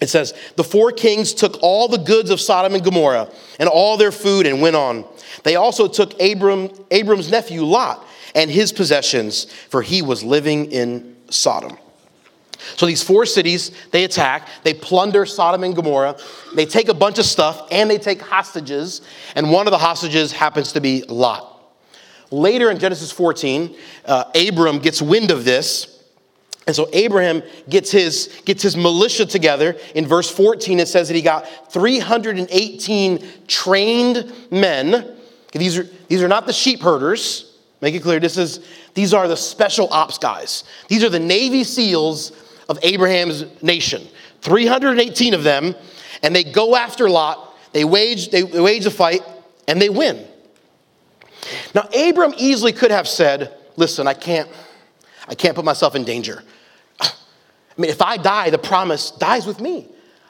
It 0.00 0.08
says, 0.08 0.34
The 0.56 0.64
four 0.64 0.92
kings 0.92 1.34
took 1.34 1.62
all 1.62 1.88
the 1.88 1.98
goods 1.98 2.30
of 2.30 2.40
Sodom 2.40 2.74
and 2.74 2.84
Gomorrah 2.84 3.30
and 3.58 3.68
all 3.68 3.96
their 3.96 4.12
food 4.12 4.46
and 4.46 4.62
went 4.62 4.76
on. 4.76 5.04
They 5.44 5.56
also 5.56 5.88
took 5.88 6.20
Abram, 6.20 6.70
Abram's 6.90 7.30
nephew 7.30 7.62
Lot 7.62 8.06
and 8.34 8.50
his 8.50 8.72
possessions, 8.72 9.52
for 9.68 9.82
he 9.82 10.02
was 10.02 10.22
living 10.22 10.70
in 10.72 11.16
Sodom. 11.30 11.76
So 12.76 12.86
these 12.86 13.02
four 13.02 13.26
cities, 13.26 13.72
they 13.90 14.04
attack, 14.04 14.48
they 14.64 14.74
plunder 14.74 15.24
Sodom 15.24 15.64
and 15.64 15.74
Gomorrah, 15.74 16.16
they 16.54 16.66
take 16.66 16.88
a 16.88 16.94
bunch 16.94 17.18
of 17.18 17.24
stuff, 17.24 17.66
and 17.70 17.90
they 17.90 17.98
take 17.98 18.20
hostages, 18.20 19.00
and 19.34 19.50
one 19.50 19.66
of 19.66 19.70
the 19.70 19.78
hostages 19.78 20.32
happens 20.32 20.72
to 20.72 20.80
be 20.80 21.02
Lot. 21.04 21.46
Later 22.30 22.70
in 22.70 22.78
Genesis 22.78 23.10
14, 23.10 23.74
uh, 24.04 24.24
Abram 24.34 24.78
gets 24.78 25.02
wind 25.02 25.30
of 25.30 25.44
this, 25.44 25.89
and 26.66 26.76
so 26.76 26.88
Abraham 26.92 27.42
gets 27.68 27.90
his, 27.90 28.42
gets 28.44 28.62
his 28.62 28.76
militia 28.76 29.26
together. 29.26 29.76
In 29.94 30.06
verse 30.06 30.30
14, 30.30 30.78
it 30.78 30.88
says 30.88 31.08
that 31.08 31.14
he 31.14 31.22
got 31.22 31.72
318 31.72 33.26
trained 33.48 34.32
men. 34.50 35.16
These 35.52 35.78
are, 35.78 35.88
these 36.08 36.22
are 36.22 36.28
not 36.28 36.46
the 36.46 36.52
sheep 36.52 36.80
herders. 36.80 37.58
Make 37.80 37.94
it 37.94 38.02
clear, 38.02 38.20
this 38.20 38.36
is, 38.36 38.60
these 38.94 39.14
are 39.14 39.26
the 39.26 39.36
special 39.36 39.88
ops 39.90 40.18
guys. 40.18 40.64
These 40.88 41.02
are 41.02 41.08
the 41.08 41.18
Navy 41.18 41.64
SEALs 41.64 42.32
of 42.68 42.78
Abraham's 42.82 43.62
nation. 43.62 44.06
318 44.42 45.34
of 45.34 45.42
them, 45.42 45.74
and 46.22 46.36
they 46.36 46.44
go 46.44 46.76
after 46.76 47.08
Lot. 47.08 47.56
They 47.72 47.84
wage, 47.84 48.30
they 48.30 48.42
wage 48.42 48.84
a 48.86 48.90
fight, 48.90 49.22
and 49.66 49.80
they 49.80 49.88
win. 49.88 50.26
Now, 51.74 51.88
Abram 51.96 52.34
easily 52.36 52.72
could 52.72 52.90
have 52.90 53.08
said, 53.08 53.56
Listen, 53.76 54.06
I 54.06 54.14
can't, 54.14 54.48
I 55.30 55.34
can't 55.34 55.54
put 55.54 55.64
myself 55.64 55.94
in 55.94 56.04
danger. 56.04 56.42
I 57.00 57.12
mean, 57.78 57.90
if 57.90 58.02
I 58.02 58.16
die, 58.16 58.50
the 58.50 58.58
promise 58.58 59.12
dies 59.12 59.46
with 59.46 59.60
me. 59.60 59.86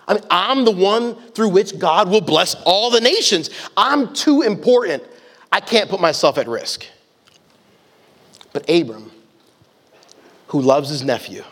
I 0.06 0.14
mean, 0.14 0.22
I'm 0.30 0.64
the 0.64 0.70
one 0.70 1.14
through 1.32 1.48
which 1.48 1.78
God 1.78 2.10
will 2.10 2.20
bless 2.20 2.54
all 2.66 2.90
the 2.90 3.00
nations. 3.00 3.48
I'm 3.76 4.12
too 4.12 4.42
important. 4.42 5.02
I 5.50 5.60
can't 5.60 5.88
put 5.88 6.00
myself 6.00 6.36
at 6.36 6.46
risk. 6.46 6.84
But 8.52 8.68
Abram, 8.68 9.10
who 10.48 10.60
loves 10.60 10.90
his 10.90 11.02
nephew, 11.02 11.44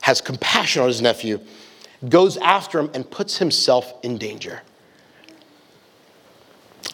has 0.00 0.20
compassion 0.20 0.82
on 0.82 0.88
his 0.88 1.02
nephew, 1.02 1.38
goes 2.08 2.36
after 2.38 2.78
him 2.78 2.90
and 2.94 3.08
puts 3.08 3.38
himself 3.38 3.92
in 4.02 4.18
danger. 4.18 4.62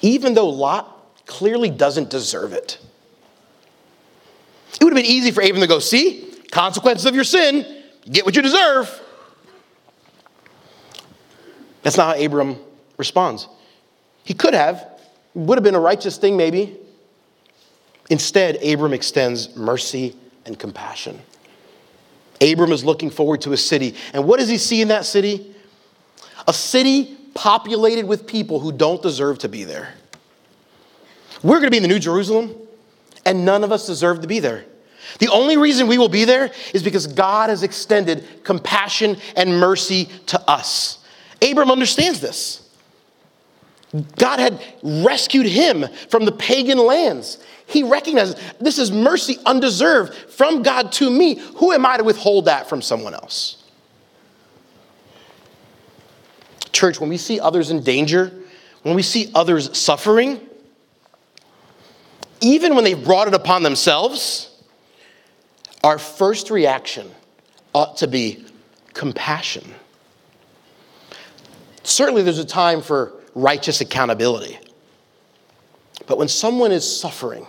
Even 0.02 0.34
though 0.34 0.48
Lot 0.48 1.26
clearly 1.26 1.70
doesn't 1.70 2.10
deserve 2.10 2.52
it. 2.52 2.78
It 4.80 4.84
would 4.84 4.92
have 4.92 5.02
been 5.02 5.10
easy 5.10 5.30
for 5.30 5.42
Abram 5.42 5.60
to 5.60 5.66
go, 5.66 5.78
see, 5.78 6.32
consequences 6.50 7.06
of 7.06 7.14
your 7.14 7.24
sin, 7.24 7.82
get 8.10 8.24
what 8.24 8.36
you 8.36 8.42
deserve. 8.42 9.02
That's 11.82 11.96
not 11.96 12.16
how 12.16 12.24
Abram 12.24 12.58
responds. 12.96 13.48
He 14.24 14.34
could 14.34 14.54
have, 14.54 14.86
would 15.34 15.56
have 15.56 15.64
been 15.64 15.74
a 15.74 15.80
righteous 15.80 16.16
thing 16.18 16.36
maybe. 16.36 16.76
Instead, 18.10 18.62
Abram 18.62 18.92
extends 18.92 19.54
mercy 19.56 20.14
and 20.46 20.58
compassion. 20.58 21.20
Abram 22.40 22.72
is 22.72 22.84
looking 22.84 23.10
forward 23.10 23.40
to 23.42 23.52
a 23.52 23.56
city. 23.56 23.94
And 24.12 24.24
what 24.26 24.38
does 24.38 24.48
he 24.48 24.58
see 24.58 24.80
in 24.80 24.88
that 24.88 25.04
city? 25.04 25.54
A 26.46 26.52
city 26.52 27.16
populated 27.34 28.06
with 28.06 28.26
people 28.26 28.60
who 28.60 28.72
don't 28.72 29.02
deserve 29.02 29.38
to 29.40 29.48
be 29.48 29.64
there. 29.64 29.94
We're 31.42 31.60
going 31.60 31.66
to 31.66 31.70
be 31.70 31.76
in 31.76 31.82
the 31.82 31.88
New 31.88 31.98
Jerusalem, 31.98 32.54
and 33.24 33.44
none 33.44 33.62
of 33.62 33.70
us 33.70 33.86
deserve 33.86 34.22
to 34.22 34.26
be 34.26 34.40
there. 34.40 34.64
The 35.18 35.28
only 35.28 35.56
reason 35.56 35.86
we 35.86 35.98
will 35.98 36.08
be 36.08 36.24
there 36.24 36.50
is 36.74 36.82
because 36.82 37.06
God 37.06 37.50
has 37.50 37.62
extended 37.62 38.44
compassion 38.44 39.16
and 39.36 39.58
mercy 39.58 40.08
to 40.26 40.40
us. 40.48 40.98
Abram 41.42 41.70
understands 41.70 42.20
this. 42.20 42.68
God 44.16 44.38
had 44.38 44.62
rescued 44.82 45.46
him 45.46 45.86
from 46.10 46.24
the 46.26 46.32
pagan 46.32 46.78
lands. 46.78 47.38
He 47.66 47.82
recognizes 47.82 48.36
this 48.60 48.78
is 48.78 48.90
mercy 48.92 49.38
undeserved 49.46 50.14
from 50.14 50.62
God 50.62 50.92
to 50.92 51.10
me. 51.10 51.36
Who 51.56 51.72
am 51.72 51.86
I 51.86 51.96
to 51.96 52.04
withhold 52.04 52.46
that 52.46 52.68
from 52.68 52.82
someone 52.82 53.14
else? 53.14 53.62
Church, 56.72 57.00
when 57.00 57.08
we 57.08 57.16
see 57.16 57.40
others 57.40 57.70
in 57.70 57.82
danger, 57.82 58.32
when 58.82 58.94
we 58.94 59.02
see 59.02 59.30
others 59.34 59.76
suffering, 59.76 60.40
even 62.40 62.74
when 62.74 62.84
they've 62.84 63.02
brought 63.02 63.26
it 63.26 63.34
upon 63.34 63.62
themselves, 63.62 64.47
our 65.88 65.98
first 65.98 66.50
reaction 66.50 67.10
ought 67.72 67.96
to 67.96 68.06
be 68.06 68.44
compassion. 68.92 69.64
Certainly, 71.82 72.24
there's 72.24 72.38
a 72.38 72.44
time 72.44 72.82
for 72.82 73.14
righteous 73.34 73.80
accountability. 73.80 74.58
But 76.06 76.18
when 76.18 76.28
someone 76.28 76.72
is 76.72 76.84
suffering, 77.00 77.46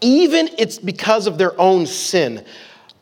even 0.00 0.48
it's 0.56 0.78
because 0.78 1.26
of 1.26 1.36
their 1.36 1.60
own 1.60 1.84
sin, 1.84 2.46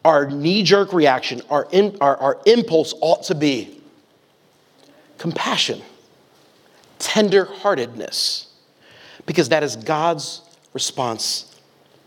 our 0.04 0.28
knee 0.28 0.64
jerk 0.64 0.92
reaction, 0.92 1.40
our, 1.50 1.68
in, 1.70 1.96
our, 2.00 2.16
our 2.16 2.40
impulse 2.44 2.94
ought 3.00 3.22
to 3.24 3.36
be 3.36 3.80
compassion, 5.18 5.80
tender 6.98 7.44
heartedness, 7.44 8.48
because 9.24 9.50
that 9.50 9.62
is 9.62 9.76
God's 9.76 10.42
response 10.74 11.60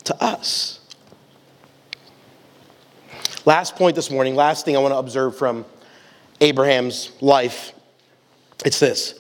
to 0.04 0.22
us. 0.22 0.81
Last 3.46 3.76
point 3.76 3.96
this 3.96 4.12
morning, 4.12 4.36
last 4.36 4.66
thing 4.66 4.76
I 4.76 4.80
want 4.80 4.94
to 4.94 4.98
observe 4.98 5.36
from 5.36 5.66
Abraham's 6.42 7.12
life, 7.22 7.74
it's 8.64 8.80
this 8.80 9.20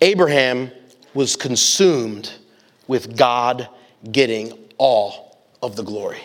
Abraham 0.00 0.72
was 1.14 1.36
consumed 1.36 2.32
with 2.88 3.16
God 3.16 3.68
getting 4.10 4.58
all 4.78 5.38
of 5.62 5.76
the 5.76 5.84
glory. 5.84 6.20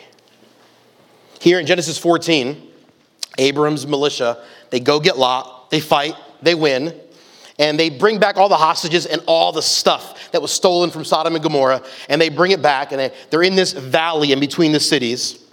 Here 1.39 1.59
in 1.59 1.67
Genesis 1.67 1.99
14, 1.99 2.71
Abram's 3.37 3.85
militia, 3.85 4.43
they 4.71 4.79
go 4.79 4.99
get 4.99 5.17
Lot, 5.17 5.69
they 5.69 5.79
fight, 5.79 6.15
they 6.41 6.55
win, 6.55 6.99
and 7.59 7.79
they 7.79 7.91
bring 7.91 8.17
back 8.19 8.37
all 8.37 8.49
the 8.49 8.57
hostages 8.57 9.05
and 9.05 9.21
all 9.27 9.51
the 9.51 9.61
stuff 9.61 10.31
that 10.31 10.41
was 10.41 10.51
stolen 10.51 10.89
from 10.89 11.05
Sodom 11.05 11.35
and 11.35 11.43
Gomorrah, 11.43 11.83
and 12.09 12.19
they 12.19 12.29
bring 12.29 12.49
it 12.49 12.63
back, 12.63 12.91
and 12.91 12.99
they, 12.99 13.13
they're 13.29 13.43
in 13.43 13.55
this 13.55 13.73
valley 13.73 14.31
in 14.31 14.39
between 14.39 14.71
the 14.71 14.79
cities. 14.79 15.43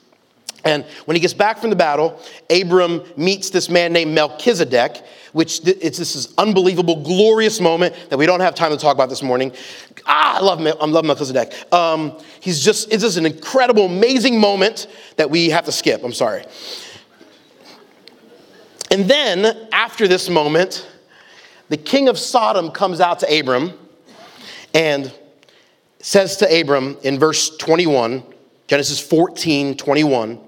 And 0.64 0.84
when 1.04 1.14
he 1.14 1.20
gets 1.20 1.34
back 1.34 1.58
from 1.58 1.70
the 1.70 1.76
battle, 1.76 2.18
Abram 2.48 3.02
meets 3.16 3.50
this 3.50 3.68
man 3.68 3.92
named 3.92 4.14
Melchizedek, 4.14 5.04
which 5.32 5.60
it's 5.66 5.98
this 5.98 6.16
is 6.16 6.32
unbelievable, 6.38 7.02
glorious 7.02 7.60
moment 7.60 7.94
that 8.08 8.18
we 8.18 8.24
don't 8.24 8.40
have 8.40 8.54
time 8.54 8.70
to 8.70 8.78
talk 8.78 8.94
about 8.94 9.08
this 9.08 9.22
morning. 9.22 9.52
Ah, 10.06 10.38
I 10.38 10.40
love, 10.40 10.60
I 10.60 10.86
love 10.86 11.04
Melchizedek. 11.04 11.52
Um, 11.72 12.18
he's 12.40 12.60
just, 12.64 12.92
it's 12.92 13.02
just 13.02 13.18
an 13.18 13.26
incredible, 13.26 13.86
amazing 13.86 14.40
moment 14.40 14.86
that 15.16 15.30
we 15.30 15.50
have 15.50 15.66
to 15.66 15.72
skip. 15.72 16.02
I'm 16.02 16.14
sorry. 16.14 16.44
And 18.90 19.10
then, 19.10 19.68
after 19.72 20.06
this 20.06 20.30
moment, 20.30 20.88
the 21.68 21.76
king 21.76 22.08
of 22.08 22.18
Sodom 22.18 22.70
comes 22.70 23.00
out 23.00 23.18
to 23.20 23.40
Abram 23.40 23.72
and 24.72 25.12
says 25.98 26.36
to 26.38 26.60
Abram 26.60 26.96
in 27.02 27.18
verse 27.18 27.56
21, 27.56 28.22
Genesis 28.66 29.00
14, 29.00 29.76
21, 29.76 30.38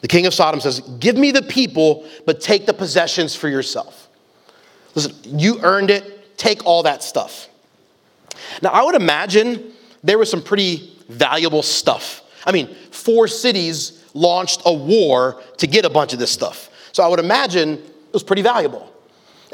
the 0.00 0.08
king 0.08 0.26
of 0.26 0.34
Sodom 0.34 0.60
says, 0.60 0.80
Give 1.00 1.16
me 1.16 1.30
the 1.30 1.42
people, 1.42 2.06
but 2.24 2.40
take 2.40 2.66
the 2.66 2.74
possessions 2.74 3.34
for 3.34 3.48
yourself. 3.48 4.08
Listen, 4.94 5.14
you 5.38 5.60
earned 5.62 5.90
it, 5.90 6.36
take 6.36 6.64
all 6.64 6.82
that 6.84 7.02
stuff. 7.02 7.48
Now, 8.62 8.70
I 8.70 8.82
would 8.82 8.94
imagine 8.94 9.72
there 10.02 10.18
was 10.18 10.30
some 10.30 10.42
pretty 10.42 10.92
valuable 11.08 11.62
stuff. 11.62 12.22
I 12.44 12.52
mean, 12.52 12.74
four 12.90 13.28
cities 13.28 14.04
launched 14.14 14.62
a 14.64 14.72
war 14.72 15.42
to 15.58 15.66
get 15.66 15.84
a 15.84 15.90
bunch 15.90 16.12
of 16.12 16.18
this 16.18 16.30
stuff. 16.30 16.70
So 16.92 17.02
I 17.02 17.08
would 17.08 17.20
imagine 17.20 17.74
it 17.74 18.12
was 18.12 18.22
pretty 18.22 18.42
valuable. 18.42 18.90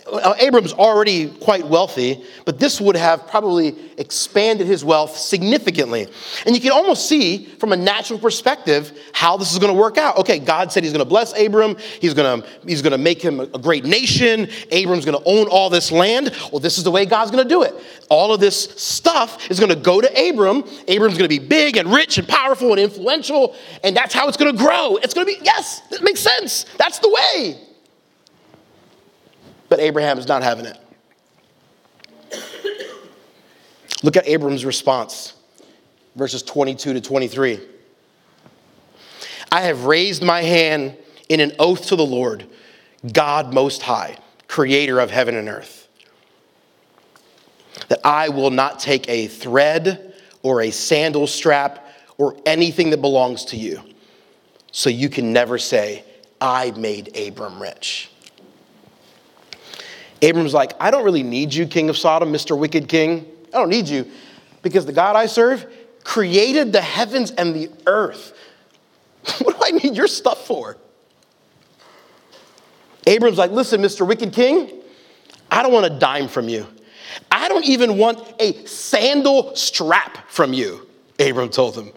Uh, 0.07 0.35
Abram's 0.38 0.73
already 0.73 1.29
quite 1.29 1.67
wealthy, 1.67 2.25
but 2.45 2.59
this 2.59 2.81
would 2.81 2.97
have 2.97 3.27
probably 3.29 3.75
expanded 3.99 4.67
his 4.67 4.85
wealth 4.85 5.17
significantly. 5.17 6.09
And 6.45 6.55
you 6.55 6.61
can 6.61 6.73
almost 6.73 7.09
see 7.09 7.45
from 7.45 7.73
a 7.73 7.77
natural 7.77 8.19
perspective 8.19 8.99
how 9.12 9.37
this 9.37 9.53
is 9.53 9.59
going 9.59 9.73
to 9.73 9.79
work 9.79 9.99
out. 9.99 10.19
Okay, 10.19 10.38
God 10.38 10.73
said 10.73 10.83
he's 10.83 10.93
going 10.93 11.05
to 11.05 11.09
bless 11.09 11.38
Abram, 11.38 11.77
he's 12.01 12.15
going 12.15 12.43
to, 12.43 12.49
he's 12.67 12.83
going 12.83 12.93
to 12.93 12.99
make 12.99 13.23
him 13.23 13.41
a 13.41 13.47
great 13.47 13.85
nation, 13.85 14.49
Abram's 14.71 15.05
going 15.05 15.19
to 15.19 15.25
own 15.25 15.47
all 15.49 15.71
this 15.71 15.93
land. 15.93 16.33
Well, 16.51 16.61
this 16.61 16.79
is 16.79 16.85
the 16.85 16.91
way 16.91 17.07
God's 17.07 17.31
going 17.31 17.45
to 17.45 17.49
do 17.49 17.62
it. 17.62 17.75
All 18.09 18.35
of 18.35 18.41
this 18.41 18.65
stuff 18.77 19.51
is 19.51 19.59
going 19.59 19.71
to 19.71 19.77
go 19.77 20.01
to 20.01 20.31
Abram. 20.31 20.65
Abram's 20.88 21.17
going 21.17 21.29
to 21.31 21.41
be 21.41 21.45
big 21.45 21.77
and 21.77 21.93
rich 21.93 22.19
and 22.19 22.29
powerful 22.29 22.71
and 22.73 22.81
influential, 22.81 23.55
and 23.83 23.97
that's 23.97 24.12
how 24.12 24.29
it's 24.29 24.37
going 24.37 24.55
to 24.55 24.62
grow. 24.62 24.97
It's 24.97 25.15
going 25.15 25.27
to 25.27 25.33
be, 25.33 25.45
yes, 25.45 25.81
it 25.91 26.03
makes 26.03 26.21
sense. 26.21 26.65
That's 26.77 26.99
the 26.99 27.09
way. 27.09 27.72
But 29.73 29.81
Abraham 29.81 30.19
is 30.19 30.29
not 30.29 30.43
having 30.43 30.67
it. 30.67 30.79
Look 34.03 34.19
at 34.19 34.29
Abram's 34.29 34.67
response, 34.67 35.33
verses 36.15 36.43
22 36.43 36.93
to 36.93 37.01
23. 37.01 37.59
I 39.51 39.63
have 39.63 39.87
raised 39.87 40.23
my 40.23 40.43
hand 40.43 40.95
in 41.31 41.41
an 41.41 41.53
oath 41.59 41.87
to 41.87 41.97
the 41.97 42.05
Lord, 42.05 42.47
God 43.15 43.55
Most 43.55 43.81
High, 43.81 44.19
creator 44.47 45.01
of 45.01 45.11
heaven 45.11 45.37
and 45.37 45.49
earth, 45.49 45.89
that 47.89 48.01
I 48.05 48.29
will 48.29 48.51
not 48.51 48.79
take 48.79 49.09
a 49.09 49.27
thread 49.27 50.13
or 50.43 50.61
a 50.61 50.71
sandal 50.71 51.27
strap 51.27 51.89
or 52.19 52.37
anything 52.45 52.91
that 52.91 53.01
belongs 53.01 53.47
to 53.47 53.57
you. 53.57 53.81
So 54.71 54.91
you 54.91 55.09
can 55.09 55.33
never 55.33 55.57
say, 55.57 56.05
I 56.43 56.73
made 56.73 57.17
Abram 57.17 57.63
rich. 57.63 58.12
Abram's 60.23 60.55
like, 60.55 60.73
I 60.81 60.91
don't 60.91 61.05
really 61.05 61.25
need 61.25 61.53
you, 61.53 61.67
king 61.67 61.91
of 61.91 61.99
Sodom, 61.99 62.33
Mr. 62.33 62.57
Wicked 62.57 62.89
King. 62.89 63.27
I 63.49 63.59
don't 63.59 63.69
need 63.69 63.89
you 63.89 64.11
because 64.63 64.87
the 64.87 64.93
God 64.93 65.17
I 65.17 65.27
serve 65.27 65.67
created 66.05 66.73
the 66.73 66.81
heavens 66.81 67.33
and 67.33 67.55
the 67.55 67.71
earth. 67.87 68.33
what 69.43 69.59
do 69.59 69.65
I 69.65 69.73
need 69.73 69.97
your 69.97 70.07
stuff 70.07 70.47
for? 70.47 70.77
Abram's 73.07 73.37
like, 73.37 73.51
listen, 73.51 73.83
Mr. 73.83 74.07
Wicked 74.07 74.33
King, 74.33 74.71
I 75.51 75.63
don't 75.63 75.73
want 75.73 75.87
a 75.87 75.91
dime 75.91 76.29
from 76.29 76.49
you. 76.49 76.67
I 77.31 77.49
don't 77.49 77.65
even 77.65 77.99
want 77.99 78.21
a 78.41 78.65
sandal 78.65 79.55
strap 79.57 80.31
from 80.31 80.53
you, 80.53 80.89
Abram 81.19 81.51
told 81.51 81.77
him. 81.77 81.93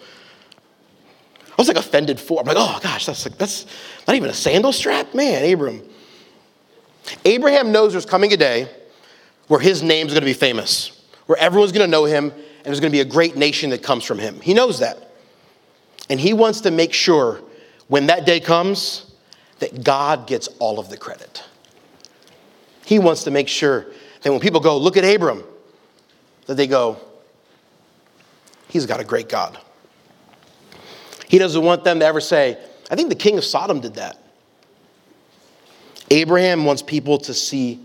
I 1.51 1.61
was 1.61 1.69
like 1.69 1.77
offended 1.77 2.19
for. 2.19 2.41
I'm 2.41 2.47
like, 2.47 2.57
oh 2.59 2.79
gosh, 2.83 3.05
that's 3.05 3.25
like 3.25 3.37
that's 3.37 3.65
not 4.07 4.17
even 4.17 4.29
a 4.29 4.33
sandal 4.33 4.73
strap? 4.73 5.13
Man, 5.13 5.49
Abram. 5.53 5.81
Abraham 7.23 7.71
knows 7.71 7.91
there's 7.91 8.05
coming 8.05 8.33
a 8.33 8.37
day 8.37 8.69
where 9.47 9.59
his 9.59 9.83
name's 9.83 10.11
going 10.11 10.21
to 10.21 10.25
be 10.25 10.33
famous, 10.33 11.03
where 11.27 11.37
everyone's 11.37 11.71
going 11.71 11.85
to 11.85 11.91
know 11.91 12.05
him, 12.05 12.31
and 12.31 12.65
there's 12.65 12.79
going 12.79 12.91
to 12.91 12.95
be 12.95 13.01
a 13.01 13.05
great 13.05 13.35
nation 13.35 13.69
that 13.69 13.83
comes 13.83 14.03
from 14.03 14.17
him. 14.17 14.39
He 14.41 14.53
knows 14.53 14.79
that. 14.79 15.11
And 16.09 16.19
he 16.19 16.33
wants 16.33 16.61
to 16.61 16.71
make 16.71 16.93
sure 16.93 17.41
when 17.87 18.07
that 18.07 18.25
day 18.25 18.39
comes 18.39 19.11
that 19.59 19.83
God 19.83 20.27
gets 20.27 20.47
all 20.59 20.79
of 20.79 20.89
the 20.89 20.97
credit. 20.97 21.43
He 22.85 22.99
wants 22.99 23.23
to 23.23 23.31
make 23.31 23.47
sure 23.47 23.87
that 24.21 24.31
when 24.31 24.39
people 24.39 24.59
go, 24.59 24.77
look 24.77 24.97
at 24.97 25.03
Abram, 25.03 25.43
that 26.45 26.55
they 26.55 26.67
go, 26.67 26.97
he's 28.67 28.85
got 28.85 28.99
a 28.99 29.03
great 29.03 29.29
God. 29.29 29.57
He 31.27 31.37
doesn't 31.37 31.63
want 31.63 31.83
them 31.83 31.99
to 31.99 32.05
ever 32.05 32.21
say, 32.21 32.57
I 32.89 32.95
think 32.95 33.09
the 33.09 33.15
king 33.15 33.37
of 33.37 33.43
Sodom 33.43 33.79
did 33.79 33.95
that. 33.95 34.21
Abraham 36.11 36.65
wants 36.65 36.81
people 36.81 37.17
to 37.19 37.33
see 37.33 37.79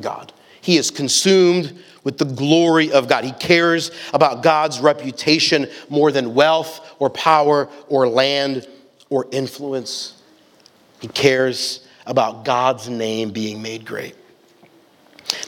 God. 0.00 0.32
He 0.60 0.76
is 0.76 0.90
consumed 0.90 1.78
with 2.04 2.18
the 2.18 2.24
glory 2.24 2.92
of 2.92 3.08
God. 3.08 3.24
He 3.24 3.32
cares 3.32 3.90
about 4.12 4.42
God's 4.42 4.80
reputation 4.80 5.68
more 5.88 6.12
than 6.12 6.34
wealth 6.34 6.94
or 6.98 7.10
power 7.10 7.68
or 7.88 8.08
land 8.08 8.66
or 9.10 9.26
influence. 9.32 10.20
He 11.00 11.08
cares 11.08 11.86
about 12.06 12.44
God's 12.44 12.88
name 12.88 13.30
being 13.30 13.62
made 13.62 13.84
great. 13.84 14.16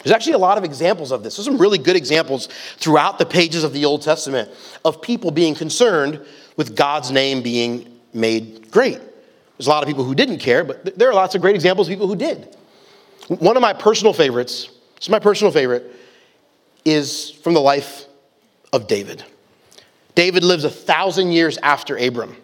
There's 0.03 0.14
actually 0.14 0.35
a 0.35 0.38
lot 0.38 0.59
of 0.59 0.64
examples 0.64 1.11
of 1.11 1.22
this. 1.22 1.37
There's 1.37 1.46
some 1.46 1.59
really 1.59 1.79
good 1.79 1.96
examples 1.96 2.48
throughout 2.77 3.18
the 3.18 3.27
pages 3.27 3.64
of 3.64 3.72
the 3.72 3.85
Old 3.85 4.03
Testament 4.03 4.51
of 4.85 5.03
people 5.03 5.31
being 5.31 5.55
concerned 5.55 6.25
with 6.57 6.77
God's 6.77 7.11
name 7.11 7.42
being 7.42 8.01
made 8.12 8.70
great. 8.70 9.01
There's 9.62 9.68
a 9.68 9.70
lot 9.70 9.85
of 9.85 9.87
people 9.87 10.03
who 10.03 10.16
didn't 10.16 10.38
care, 10.38 10.64
but 10.64 10.98
there 10.98 11.09
are 11.09 11.14
lots 11.14 11.37
of 11.37 11.40
great 11.40 11.55
examples 11.55 11.87
of 11.87 11.92
people 11.92 12.09
who 12.09 12.16
did. 12.16 12.57
One 13.29 13.57
of 13.57 13.61
my 13.61 13.72
personal 13.72 14.12
favorites, 14.12 14.66
this 14.96 15.05
is 15.05 15.09
my 15.09 15.20
personal 15.20 15.53
favorite, 15.53 15.88
is 16.85 17.31
from 17.31 17.55
the 17.55 17.61
life 17.61 18.07
of 18.72 18.88
David. 18.88 19.22
David 20.16 20.42
lives 20.42 20.64
a 20.64 20.68
thousand 20.68 21.31
years 21.31 21.59
after 21.59 21.96
Abram. 21.96 22.37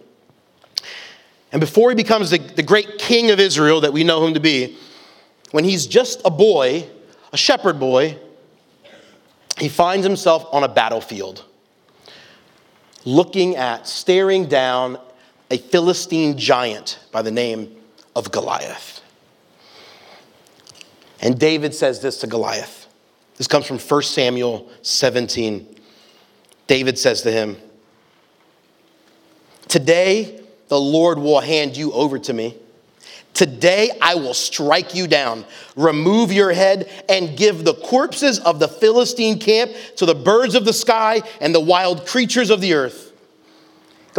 And 1.51 1.59
before 1.59 1.91
he 1.91 1.97
becomes 1.97 2.31
the, 2.31 2.39
the 2.39 2.63
great 2.63 2.99
king 2.99 3.33
of 3.33 3.41
Israel 3.41 3.81
that 3.81 3.93
we 3.93 4.05
know 4.05 4.25
him 4.25 4.35
to 4.35 4.41
be, 4.41 4.77
when 5.51 5.65
he's 5.65 5.89
just 5.89 6.23
a 6.25 6.31
boy, 6.31 6.89
a 7.33 7.37
shepherd 7.37 7.81
boy, 7.81 8.17
he 9.59 9.69
finds 9.69 10.07
himself 10.07 10.47
on 10.53 10.63
a 10.63 10.69
battlefield, 10.69 11.45
looking 13.05 13.57
at, 13.57 13.89
staring 13.89 14.47
down 14.47 15.01
a 15.51 15.59
Philistine 15.59 16.37
giant 16.37 16.99
by 17.11 17.23
the 17.23 17.31
name 17.31 17.75
of 18.15 18.31
Goliath. 18.31 19.01
And 21.21 21.39
David 21.39 21.75
says 21.75 22.01
this 22.01 22.19
to 22.21 22.27
Goliath. 22.27 22.87
This 23.37 23.47
comes 23.47 23.67
from 23.67 23.79
1 23.79 24.03
Samuel 24.03 24.69
17. 24.83 25.77
David 26.67 26.99
says 26.99 27.23
to 27.23 27.31
him, 27.31 27.57
Today 29.69 30.43
the 30.69 30.81
Lord 30.81 31.19
will 31.19 31.41
hand 31.41 31.77
you 31.77 31.93
over 31.93 32.19
to 32.19 32.33
me. 32.33 32.57
Today 33.35 33.91
I 34.03 34.17
will 34.17 34.35
strike 34.35 34.95
you 34.95 35.07
down, 35.07 35.45
remove 35.77 36.33
your 36.33 36.53
head, 36.53 36.91
and 37.09 37.37
give 37.37 37.65
the 37.65 37.75
corpses 37.75 38.41
of 38.41 38.59
the 38.59 38.69
Philistine 38.69 39.39
camp 39.39 39.73
to 39.97 40.07
the 40.07 40.15
birds 40.15 40.55
of 40.55 40.65
the 40.65 40.73
sky 40.73 41.23
and 41.41 41.55
the 41.55 41.61
wild 41.61 42.07
creatures 42.07 42.51
of 42.51 42.61
the 42.61 42.75
earth. 42.75 43.08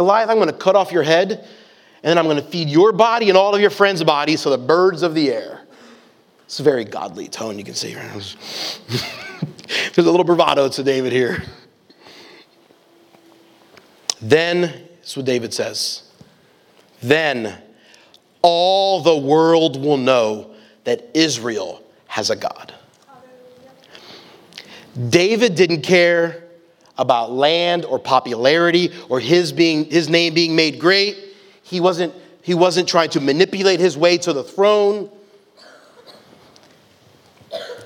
Goliath, 0.00 0.30
I'm 0.30 0.38
going 0.38 0.48
to 0.48 0.56
cut 0.56 0.76
off 0.76 0.92
your 0.92 1.02
head, 1.02 1.30
and 1.32 2.08
then 2.08 2.16
I'm 2.16 2.24
going 2.24 2.38
to 2.38 2.42
feed 2.42 2.70
your 2.70 2.90
body 2.90 3.28
and 3.28 3.36
all 3.36 3.54
of 3.54 3.60
your 3.60 3.68
friends' 3.68 4.02
bodies 4.02 4.44
to 4.44 4.48
the 4.48 4.56
birds 4.56 5.02
of 5.02 5.14
the 5.14 5.30
air. 5.30 5.60
It's 6.46 6.58
a 6.58 6.62
very 6.62 6.86
godly 6.86 7.28
tone 7.28 7.58
you 7.58 7.64
can 7.64 7.74
see. 7.74 7.92
There's 8.88 9.98
a 9.98 10.10
little 10.10 10.24
bravado 10.24 10.70
to 10.70 10.82
David 10.82 11.12
here. 11.12 11.42
Then, 14.22 14.60
this 15.00 15.10
is 15.10 15.16
what 15.18 15.26
David 15.26 15.52
says. 15.52 16.04
Then 17.02 17.60
all 18.40 19.02
the 19.02 19.18
world 19.18 19.78
will 19.78 19.98
know 19.98 20.54
that 20.84 21.10
Israel 21.12 21.82
has 22.06 22.30
a 22.30 22.36
God. 22.36 22.72
David 25.10 25.56
didn't 25.56 25.82
care 25.82 26.39
about 27.00 27.32
land 27.32 27.86
or 27.86 27.98
popularity 27.98 28.92
or 29.08 29.18
his, 29.18 29.52
being, 29.52 29.86
his 29.86 30.10
name 30.10 30.34
being 30.34 30.54
made 30.54 30.78
great. 30.78 31.16
He 31.62 31.80
wasn't, 31.80 32.14
he 32.42 32.52
wasn't 32.52 32.88
trying 32.88 33.08
to 33.10 33.20
manipulate 33.20 33.80
his 33.80 33.96
way 33.96 34.18
to 34.18 34.34
the 34.34 34.44
throne. 34.44 35.10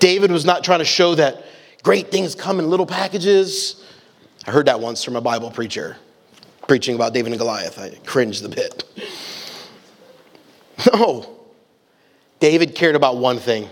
David 0.01 0.33
was 0.33 0.45
not 0.45 0.65
trying 0.65 0.81
to 0.81 0.85
show 0.85 1.15
that 1.15 1.45
great 1.85 2.11
things 2.11 2.35
come 2.35 2.59
in 2.59 2.69
little 2.69 2.87
packages. 2.87 3.85
I 4.47 4.51
heard 4.51 4.67
that 4.67 4.81
once 4.81 5.05
from 5.05 5.15
a 5.15 5.21
Bible 5.21 5.51
preacher 5.51 5.97
preaching 6.67 6.97
about 6.97 7.15
David 7.15 7.31
and 7.33 7.39
Goliath. 7.39 7.79
I 7.79 7.91
cringed 8.05 8.45
a 8.45 8.49
bit. 8.49 8.85
No, 10.93 11.39
David 12.41 12.75
cared 12.75 12.97
about 12.97 13.17
one 13.17 13.39
thing 13.39 13.69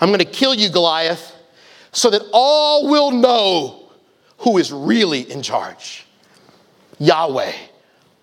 I'm 0.00 0.08
going 0.08 0.18
to 0.18 0.24
kill 0.24 0.54
you, 0.54 0.68
Goliath, 0.68 1.32
so 1.92 2.10
that 2.10 2.22
all 2.32 2.88
will 2.88 3.12
know 3.12 3.79
who 4.40 4.58
is 4.58 4.72
really 4.72 5.30
in 5.30 5.42
charge 5.42 6.06
Yahweh, 6.98 7.52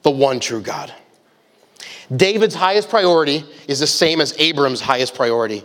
the 0.03 0.11
one 0.11 0.39
true 0.39 0.61
God. 0.61 0.93
David's 2.15 2.55
highest 2.55 2.89
priority 2.89 3.43
is 3.67 3.79
the 3.79 3.87
same 3.87 4.21
as 4.21 4.33
Abram's 4.37 4.79
highest 4.79 5.15
priority 5.15 5.63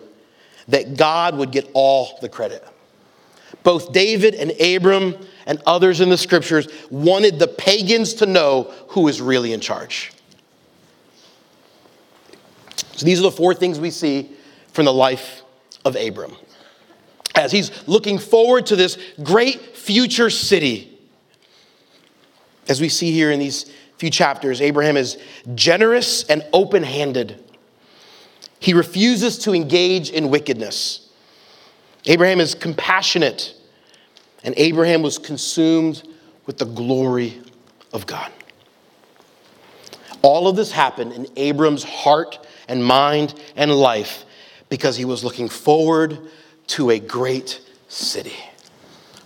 that 0.69 0.97
God 0.97 1.37
would 1.37 1.53
get 1.53 1.71
all 1.75 2.19
the 2.21 2.29
credit. 2.29 2.67
Both 3.63 3.93
David 3.93 4.35
and 4.35 4.51
Abram 4.61 5.15
and 5.47 5.63
others 5.67 6.01
in 6.01 6.09
the 6.09 6.17
scriptures 6.17 6.69
wanted 6.91 7.39
the 7.39 7.49
pagans 7.49 8.15
to 8.15 8.27
know 8.27 8.73
who 8.89 9.09
is 9.09 9.21
really 9.21 9.53
in 9.53 9.61
charge. 9.61 10.13
So 12.93 13.07
these 13.07 13.19
are 13.21 13.23
the 13.23 13.31
four 13.31 13.55
things 13.55 13.79
we 13.79 13.91
see 13.91 14.31
from 14.73 14.87
the 14.87 14.93
life 14.93 15.43
of 15.85 15.97
Abram. 15.97 16.37
As 17.35 17.53
he's 17.53 17.87
looking 17.87 18.19
forward 18.19 18.67
to 18.67 18.77
this 18.77 18.99
great 19.23 19.72
future 19.83 20.31
city. 20.31 20.89
As 22.69 22.81
we 22.81 22.89
see 22.89 23.11
here 23.13 23.31
in 23.31 23.41
these 23.41 23.73
few 23.97 24.11
chapters, 24.11 24.61
Abraham 24.61 24.97
is 24.97 25.19
generous 25.55 26.25
and 26.25 26.45
open 26.53 26.83
handed. 26.83 27.43
He 28.61 28.75
refuses 28.75 29.39
to 29.39 29.53
engage 29.53 30.11
in 30.11 30.31
wickedness. 30.31 31.11
Abraham 32.07 32.41
is 32.41 32.55
compassionate, 32.55 33.55
and 34.45 34.55
Abraham 34.57 35.03
was 35.03 35.19
consumed 35.19 36.07
with 36.47 36.59
the 36.59 36.65
glory 36.65 37.41
of 37.93 38.07
God. 38.07 38.31
All 40.23 40.47
of 40.47 40.55
this 40.55 40.71
happened 40.71 41.13
in 41.13 41.27
Abram's 41.37 41.83
heart 41.83 42.47
and 42.69 42.85
mind 42.85 43.35
and 43.57 43.73
life 43.73 44.25
because 44.69 44.97
he 44.97 45.05
was 45.05 45.25
looking 45.25 45.49
forward 45.49 46.19
to 46.69 46.91
a 46.91 47.01
great 47.01 47.61
city, 47.89 48.37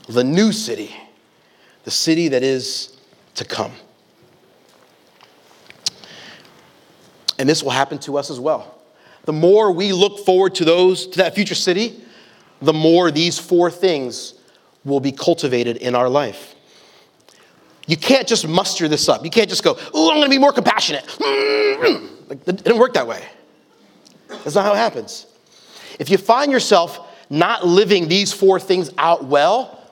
the 0.09 0.25
new 0.25 0.53
city, 0.53 0.95
the 1.85 1.91
city 1.91 2.29
that 2.29 2.43
is 2.43 2.97
to 3.35 3.45
come. 3.45 3.73
And 7.39 7.49
this 7.49 7.63
will 7.63 7.71
happen 7.71 7.99
to 8.01 8.17
us 8.17 8.31
as 8.31 8.41
well. 8.41 8.75
The 9.25 9.33
more 9.33 9.73
we 9.73 9.93
look 9.93 10.25
forward 10.25 10.55
to 10.57 10.65
those 10.65 11.07
to 11.09 11.19
that 11.19 11.35
future 11.35 11.55
city, 11.55 12.01
the 12.63 12.73
more 12.73 13.11
these 13.11 13.39
four 13.39 13.71
things 13.71 14.35
will 14.85 15.01
be 15.01 15.13
cultivated 15.13 15.77
in 15.79 15.95
our 15.95 16.09
life. 16.09 16.55
You 17.87 17.97
can't 17.97 18.27
just 18.27 18.47
muster 18.49 18.89
this 18.89 19.09
up. 19.09 19.25
You 19.25 19.31
can't 19.31 19.49
just 19.49 19.63
go, 19.63 19.77
"Oh, 19.93 20.11
I'm 20.11 20.17
going 20.17 20.31
to 20.31 20.31
be 20.31 20.39
more 20.39 20.53
compassionate." 20.53 21.05
Like, 22.29 22.39
it 22.49 22.65
didn't 22.65 22.79
work 22.79 22.95
that 22.95 23.07
way. 23.07 23.23
That's 24.29 24.55
not 24.55 24.65
how 24.65 24.73
it 24.73 24.79
happens. 24.79 25.27
If 25.99 26.11
you 26.11 26.19
find 26.19 26.51
yourself 26.51 27.01
not 27.31 27.67
living 27.67 28.09
these 28.09 28.33
four 28.33 28.59
things 28.59 28.91
out 28.99 29.25
well, 29.25 29.86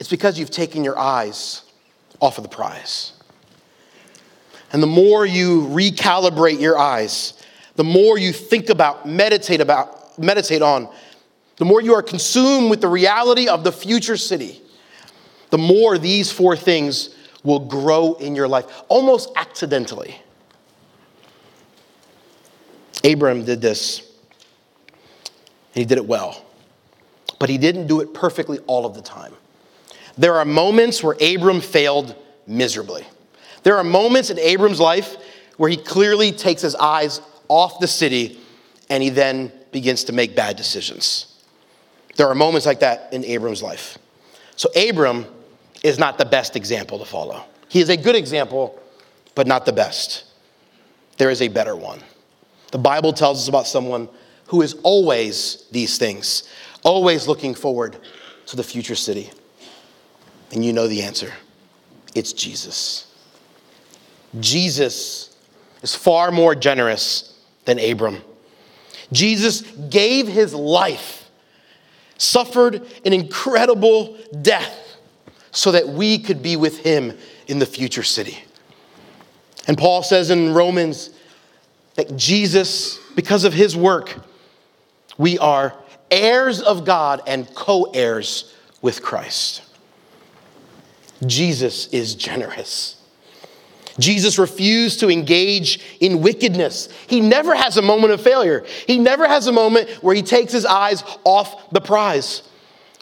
it's 0.00 0.08
because 0.08 0.38
you've 0.38 0.50
taken 0.50 0.82
your 0.82 0.98
eyes 0.98 1.62
off 2.20 2.38
of 2.38 2.42
the 2.42 2.48
prize. 2.48 3.12
And 4.72 4.82
the 4.82 4.86
more 4.86 5.26
you 5.26 5.62
recalibrate 5.66 6.60
your 6.60 6.78
eyes, 6.78 7.34
the 7.76 7.84
more 7.84 8.18
you 8.18 8.32
think 8.32 8.70
about, 8.70 9.06
meditate 9.06 9.60
about, 9.60 10.18
meditate 10.18 10.62
on, 10.62 10.88
the 11.56 11.64
more 11.66 11.82
you 11.82 11.94
are 11.94 12.02
consumed 12.02 12.70
with 12.70 12.80
the 12.80 12.88
reality 12.88 13.46
of 13.46 13.62
the 13.62 13.72
future 13.72 14.16
city, 14.16 14.62
the 15.50 15.58
more 15.58 15.98
these 15.98 16.32
four 16.32 16.56
things 16.56 17.14
will 17.42 17.58
grow 17.58 18.14
in 18.14 18.34
your 18.34 18.48
life, 18.48 18.64
almost 18.88 19.30
accidentally. 19.36 20.16
Abram 23.04 23.44
did 23.44 23.60
this, 23.60 24.00
and 25.74 25.76
he 25.80 25.84
did 25.84 25.98
it 25.98 26.06
well, 26.06 26.44
but 27.38 27.50
he 27.50 27.58
didn't 27.58 27.86
do 27.86 28.00
it 28.00 28.14
perfectly 28.14 28.58
all 28.60 28.86
of 28.86 28.94
the 28.94 29.02
time. 29.02 29.34
There 30.20 30.36
are 30.36 30.44
moments 30.44 31.02
where 31.02 31.16
Abram 31.18 31.62
failed 31.62 32.14
miserably. 32.46 33.06
There 33.62 33.78
are 33.78 33.84
moments 33.84 34.28
in 34.28 34.38
Abram's 34.38 34.78
life 34.78 35.16
where 35.56 35.70
he 35.70 35.78
clearly 35.78 36.30
takes 36.30 36.60
his 36.60 36.74
eyes 36.74 37.22
off 37.48 37.80
the 37.80 37.88
city 37.88 38.38
and 38.90 39.02
he 39.02 39.08
then 39.08 39.50
begins 39.72 40.04
to 40.04 40.12
make 40.12 40.36
bad 40.36 40.56
decisions. 40.56 41.42
There 42.16 42.28
are 42.28 42.34
moments 42.34 42.66
like 42.66 42.80
that 42.80 43.10
in 43.14 43.24
Abram's 43.24 43.62
life. 43.62 43.96
So, 44.56 44.68
Abram 44.76 45.24
is 45.82 45.98
not 45.98 46.18
the 46.18 46.26
best 46.26 46.54
example 46.54 46.98
to 46.98 47.06
follow. 47.06 47.42
He 47.70 47.80
is 47.80 47.88
a 47.88 47.96
good 47.96 48.14
example, 48.14 48.78
but 49.34 49.46
not 49.46 49.64
the 49.64 49.72
best. 49.72 50.24
There 51.16 51.30
is 51.30 51.40
a 51.40 51.48
better 51.48 51.74
one. 51.74 52.00
The 52.72 52.78
Bible 52.78 53.14
tells 53.14 53.38
us 53.38 53.48
about 53.48 53.66
someone 53.66 54.06
who 54.48 54.60
is 54.60 54.74
always 54.82 55.64
these 55.70 55.96
things, 55.96 56.46
always 56.82 57.26
looking 57.26 57.54
forward 57.54 57.96
to 58.48 58.56
the 58.56 58.62
future 58.62 58.94
city. 58.94 59.30
And 60.52 60.64
you 60.64 60.72
know 60.72 60.88
the 60.88 61.02
answer 61.02 61.32
it's 62.14 62.32
Jesus. 62.32 63.06
Jesus 64.38 65.36
is 65.82 65.94
far 65.94 66.30
more 66.30 66.54
generous 66.54 67.38
than 67.64 67.78
Abram. 67.78 68.18
Jesus 69.12 69.62
gave 69.62 70.28
his 70.28 70.54
life, 70.54 71.28
suffered 72.18 72.86
an 73.04 73.12
incredible 73.12 74.16
death 74.42 74.98
so 75.50 75.72
that 75.72 75.88
we 75.88 76.18
could 76.18 76.42
be 76.42 76.56
with 76.56 76.78
him 76.78 77.16
in 77.48 77.58
the 77.58 77.66
future 77.66 78.04
city. 78.04 78.38
And 79.66 79.76
Paul 79.76 80.02
says 80.02 80.30
in 80.30 80.54
Romans 80.54 81.10
that 81.96 82.16
Jesus, 82.16 82.98
because 83.14 83.44
of 83.44 83.52
his 83.52 83.76
work, 83.76 84.14
we 85.18 85.38
are 85.38 85.74
heirs 86.10 86.60
of 86.60 86.84
God 86.84 87.22
and 87.26 87.52
co 87.54 87.84
heirs 87.92 88.54
with 88.80 89.02
Christ. 89.02 89.62
Jesus 91.26 91.86
is 91.88 92.14
generous. 92.14 92.96
Jesus 93.98 94.38
refused 94.38 95.00
to 95.00 95.10
engage 95.10 95.80
in 96.00 96.22
wickedness. 96.22 96.88
He 97.06 97.20
never 97.20 97.54
has 97.54 97.76
a 97.76 97.82
moment 97.82 98.12
of 98.12 98.20
failure. 98.20 98.64
He 98.86 98.98
never 98.98 99.26
has 99.26 99.46
a 99.46 99.52
moment 99.52 99.90
where 100.02 100.14
he 100.14 100.22
takes 100.22 100.52
his 100.52 100.64
eyes 100.64 101.04
off 101.24 101.70
the 101.70 101.80
prize. 101.80 102.42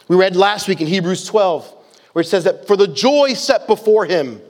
We 0.07 0.15
read 0.15 0.35
last 0.35 0.67
week 0.67 0.81
in 0.81 0.87
Hebrews 0.87 1.25
12, 1.25 1.73
where 2.13 2.21
it 2.21 2.27
says 2.27 2.43
that 2.43 2.67
for 2.67 2.75
the 2.75 2.87
joy 2.87 3.33
set 3.33 3.67
before 3.67 4.05
him, 4.05 4.41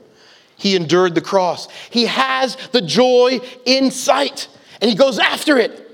he 0.55 0.75
endured 0.75 1.15
the 1.15 1.21
cross. 1.21 1.69
He 1.89 2.05
has 2.05 2.55
the 2.71 2.81
joy 2.81 3.39
in 3.65 3.91
sight, 3.91 4.47
and 4.81 4.89
he 4.89 4.95
goes 4.95 5.19
after 5.19 5.57
it. 5.57 5.85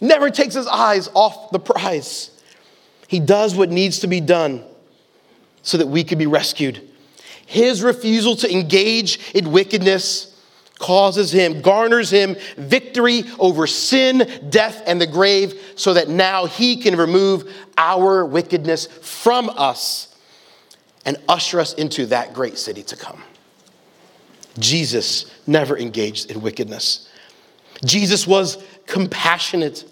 He 0.00 0.06
never 0.06 0.30
takes 0.30 0.54
his 0.54 0.66
eyes 0.66 1.08
off 1.14 1.50
the 1.50 1.58
prize. 1.58 2.30
He 3.06 3.20
does 3.20 3.54
what 3.54 3.70
needs 3.70 4.00
to 4.00 4.06
be 4.06 4.20
done 4.20 4.64
so 5.62 5.78
that 5.78 5.86
we 5.86 6.04
could 6.04 6.18
be 6.18 6.26
rescued. 6.26 6.87
His 7.48 7.82
refusal 7.82 8.36
to 8.36 8.52
engage 8.52 9.32
in 9.32 9.52
wickedness 9.52 10.38
causes 10.78 11.32
him, 11.32 11.62
garners 11.62 12.10
him 12.10 12.36
victory 12.58 13.24
over 13.38 13.66
sin, 13.66 14.50
death, 14.50 14.82
and 14.86 15.00
the 15.00 15.06
grave, 15.06 15.58
so 15.74 15.94
that 15.94 16.10
now 16.10 16.44
he 16.44 16.76
can 16.76 16.94
remove 16.94 17.50
our 17.78 18.22
wickedness 18.26 18.86
from 18.86 19.48
us 19.48 20.14
and 21.06 21.16
usher 21.26 21.58
us 21.58 21.72
into 21.72 22.04
that 22.04 22.34
great 22.34 22.58
city 22.58 22.82
to 22.82 22.96
come. 22.96 23.22
Jesus 24.58 25.24
never 25.46 25.78
engaged 25.78 26.30
in 26.30 26.42
wickedness. 26.42 27.08
Jesus 27.82 28.26
was 28.26 28.62
compassionate. 28.84 29.90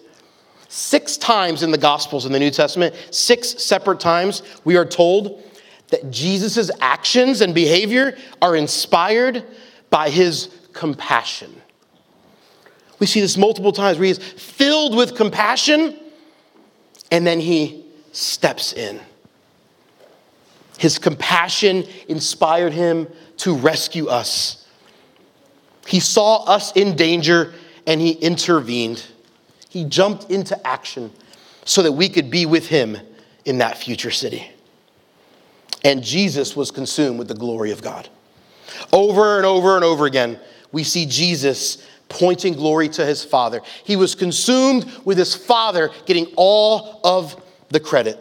Six 0.68 1.16
times 1.16 1.62
in 1.62 1.70
the 1.70 1.78
Gospels 1.78 2.26
in 2.26 2.32
the 2.32 2.38
New 2.38 2.50
Testament, 2.50 2.94
six 3.10 3.64
separate 3.64 3.98
times, 3.98 4.42
we 4.64 4.76
are 4.76 4.84
told 4.84 5.42
that 5.88 6.10
Jesus' 6.10 6.70
actions 6.80 7.40
and 7.40 7.54
behavior 7.54 8.16
are 8.42 8.56
inspired 8.56 9.44
by 9.90 10.10
his 10.10 10.48
compassion. 10.72 11.54
We 12.98 13.06
see 13.06 13.20
this 13.20 13.36
multiple 13.36 13.72
times 13.72 13.98
where 13.98 14.06
he 14.06 14.10
is 14.10 14.18
filled 14.18 14.96
with 14.96 15.14
compassion 15.14 15.96
and 17.10 17.26
then 17.26 17.40
he 17.40 17.84
steps 18.12 18.72
in. 18.72 19.00
His 20.78 20.98
compassion 20.98 21.84
inspired 22.08 22.72
him 22.72 23.06
to 23.38 23.54
rescue 23.54 24.08
us. 24.08 24.66
He 25.86 26.00
saw 26.00 26.44
us 26.44 26.72
in 26.72 26.96
danger 26.96 27.54
and 27.86 28.00
he 28.00 28.12
intervened. 28.12 29.04
He 29.68 29.84
jumped 29.84 30.30
into 30.30 30.66
action 30.66 31.12
so 31.64 31.82
that 31.82 31.92
we 31.92 32.08
could 32.08 32.30
be 32.30 32.44
with 32.44 32.66
him 32.66 32.98
in 33.44 33.58
that 33.58 33.78
future 33.78 34.10
city 34.10 34.50
and 35.86 36.02
Jesus 36.02 36.56
was 36.56 36.72
consumed 36.72 37.16
with 37.16 37.28
the 37.28 37.34
glory 37.34 37.70
of 37.70 37.80
God. 37.80 38.08
Over 38.92 39.36
and 39.36 39.46
over 39.46 39.76
and 39.76 39.84
over 39.84 40.06
again, 40.06 40.40
we 40.72 40.82
see 40.82 41.06
Jesus 41.06 41.86
pointing 42.08 42.54
glory 42.54 42.88
to 42.88 43.06
his 43.06 43.24
Father. 43.24 43.60
He 43.84 43.94
was 43.94 44.16
consumed 44.16 44.84
with 45.04 45.16
his 45.16 45.36
Father 45.36 45.90
getting 46.04 46.26
all 46.34 47.00
of 47.04 47.40
the 47.68 47.78
credit, 47.78 48.18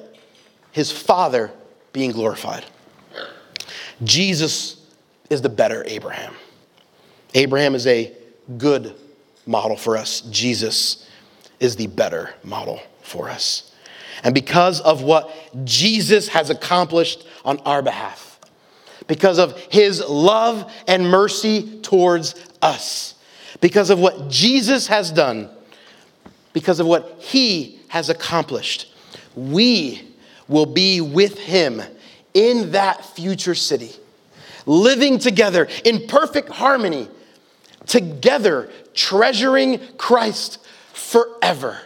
his 0.73 0.91
Father 0.91 1.51
being 1.91 2.12
glorified. 2.12 2.65
Jesus 4.04 4.86
is 5.32 5.41
the 5.41 5.49
better 5.49 5.84
Abraham. 5.88 6.36
Abraham 7.34 7.73
is 7.73 7.88
a 7.88 8.15
good 8.60 8.93
model 9.47 9.75
for 9.75 9.97
us. 9.97 10.21
Jesus 10.21 11.10
is 11.60 11.75
the 11.75 11.88
better 11.88 12.36
model 12.43 12.80
for 13.01 13.28
us. 13.28 13.71
And 14.23 14.34
because 14.34 14.82
of 14.82 15.01
what 15.01 15.32
Jesus 15.65 16.30
has 16.30 16.49
accomplished 16.49 17.25
on 17.43 17.60
our 17.60 17.82
behalf, 17.82 18.39
because 19.08 19.38
of 19.38 19.57
his 19.72 20.03
love 20.07 20.72
and 20.88 21.09
mercy 21.09 21.80
towards 21.82 22.36
us, 22.61 23.16
because 23.61 23.89
of 23.89 23.99
what 23.99 24.30
Jesus 24.30 24.88
has 24.88 25.11
done, 25.11 25.49
because 26.53 26.80
of 26.80 26.88
what 26.88 27.18
he 27.20 27.80
has 27.89 28.09
accomplished, 28.09 28.93
we 29.36 30.01
will 30.47 30.66
be 30.66 31.01
with 31.01 31.38
him 31.39 31.82
in 32.34 32.72
that 32.72 33.05
future 33.05 33.55
city, 33.55 33.91
living 34.66 35.20
together 35.20 35.68
in 35.84 36.07
perfect 36.07 36.49
harmony, 36.49 37.07
together 37.86 38.70
treasuring 38.93 39.80
Christ 39.97 40.59
forever 40.93 41.80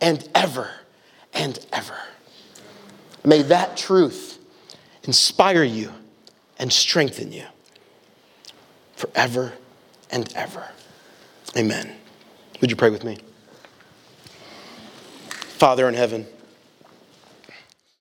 and 0.00 0.26
ever 0.34 0.70
and 1.34 1.58
ever. 1.72 1.96
May 3.24 3.42
that 3.42 3.76
truth 3.76 4.38
inspire 5.04 5.62
you 5.62 5.92
and 6.58 6.72
strengthen 6.72 7.32
you 7.32 7.44
forever 8.96 9.52
and 10.10 10.32
ever. 10.34 10.68
Amen. 11.56 11.96
Would 12.60 12.70
you 12.70 12.76
pray 12.76 12.90
with 12.90 13.04
me? 13.04 13.18
Father 15.28 15.88
in 15.88 15.94
heaven, 15.94 16.26